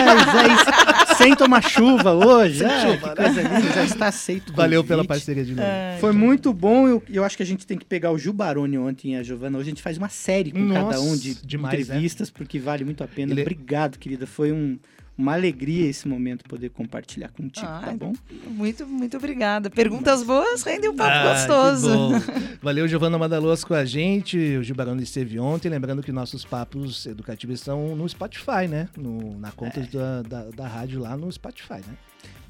[0.00, 0.34] nós!
[0.34, 1.16] É isso.
[1.16, 2.58] Sem tomar chuva hoje.
[2.58, 4.52] Sem Ah, chuva, que coisa linda, já está aceito.
[4.52, 5.08] Valeu pela convite.
[5.08, 5.68] parceria de novo.
[6.00, 6.88] Foi muito bom.
[6.88, 9.22] Eu, eu acho que a gente tem que pegar o Gil Baroni ontem e a
[9.22, 9.56] Giovana.
[9.58, 11.80] Hoje a gente faz uma série com Nossa, cada um de demais, né?
[11.82, 13.32] entrevistas, porque vale muito a pena.
[13.32, 14.26] Ele- Obrigado, querida.
[14.26, 14.76] Foi um-
[15.16, 18.12] uma alegria esse momento poder compartilhar contigo, Ah, tá bom?
[18.48, 19.70] Muito, muito obrigada.
[19.70, 21.88] Perguntas boas, rende um papo Ah, gostoso.
[22.60, 24.36] Valeu, Giovana Madaloso com a gente.
[24.56, 25.68] O Gil Barão esteve ontem.
[25.68, 28.88] Lembrando que nossos papos educativos estão no Spotify, né?
[28.96, 29.86] No- na conta É.
[29.86, 31.96] da, da, da rádio lá no Spotify, né?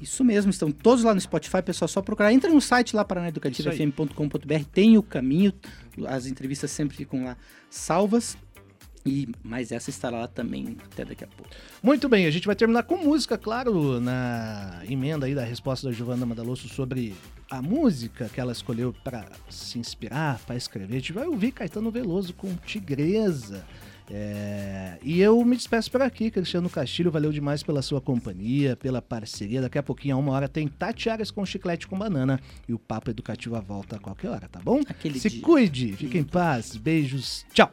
[0.01, 2.31] Isso mesmo, estão todos lá no Spotify, pessoal, só procurar.
[2.33, 5.53] Entra no site lá, paranaeducativafm.com.br, tem o caminho,
[6.07, 7.37] as entrevistas sempre ficam lá
[7.69, 8.37] salvas.
[9.05, 11.51] E mas essa estará lá também até daqui a pouco.
[11.83, 15.93] Muito bem, a gente vai terminar com música, claro, na emenda aí da resposta da
[15.93, 17.13] Giovana Madaloso sobre
[17.51, 20.95] a música que ela escolheu para se inspirar, para escrever.
[20.95, 23.63] A gente vai ouvir Caetano Veloso com Tigresa.
[24.09, 27.11] É, E eu me despeço por aqui, Cristiano Castilho.
[27.11, 29.61] Valeu demais pela sua companhia, pela parceria.
[29.61, 32.39] Daqui a pouquinho, a uma hora, tem Tati Aras com chiclete com banana.
[32.67, 34.81] E o Papo Educativo volta a qualquer hora, tá bom?
[34.87, 35.41] Aquele Se dia.
[35.41, 36.75] cuide, fique em paz.
[36.75, 37.71] Beijos, tchau.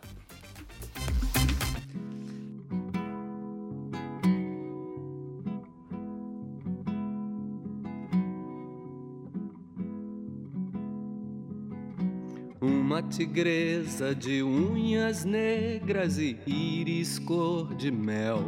[12.61, 18.42] Uma tigresa de unhas negras e íris cor de mel.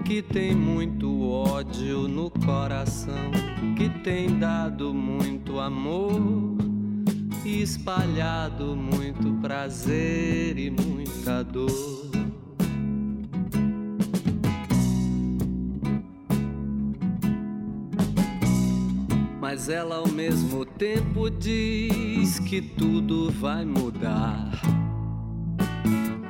[0.05, 3.31] Que tem muito ódio no coração,
[3.77, 6.57] que tem dado muito amor
[7.45, 12.18] e espalhado muito prazer e muita dor.
[19.51, 24.51] Mas ela ao mesmo tempo diz que tudo vai mudar.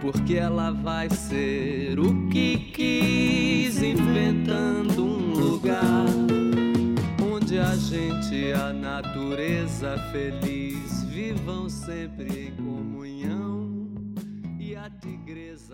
[0.00, 6.06] Porque ela vai ser o que quis, inventando um lugar
[7.20, 13.88] onde a gente e a natureza feliz vivam sempre em comunhão
[14.60, 15.67] e a tigresa.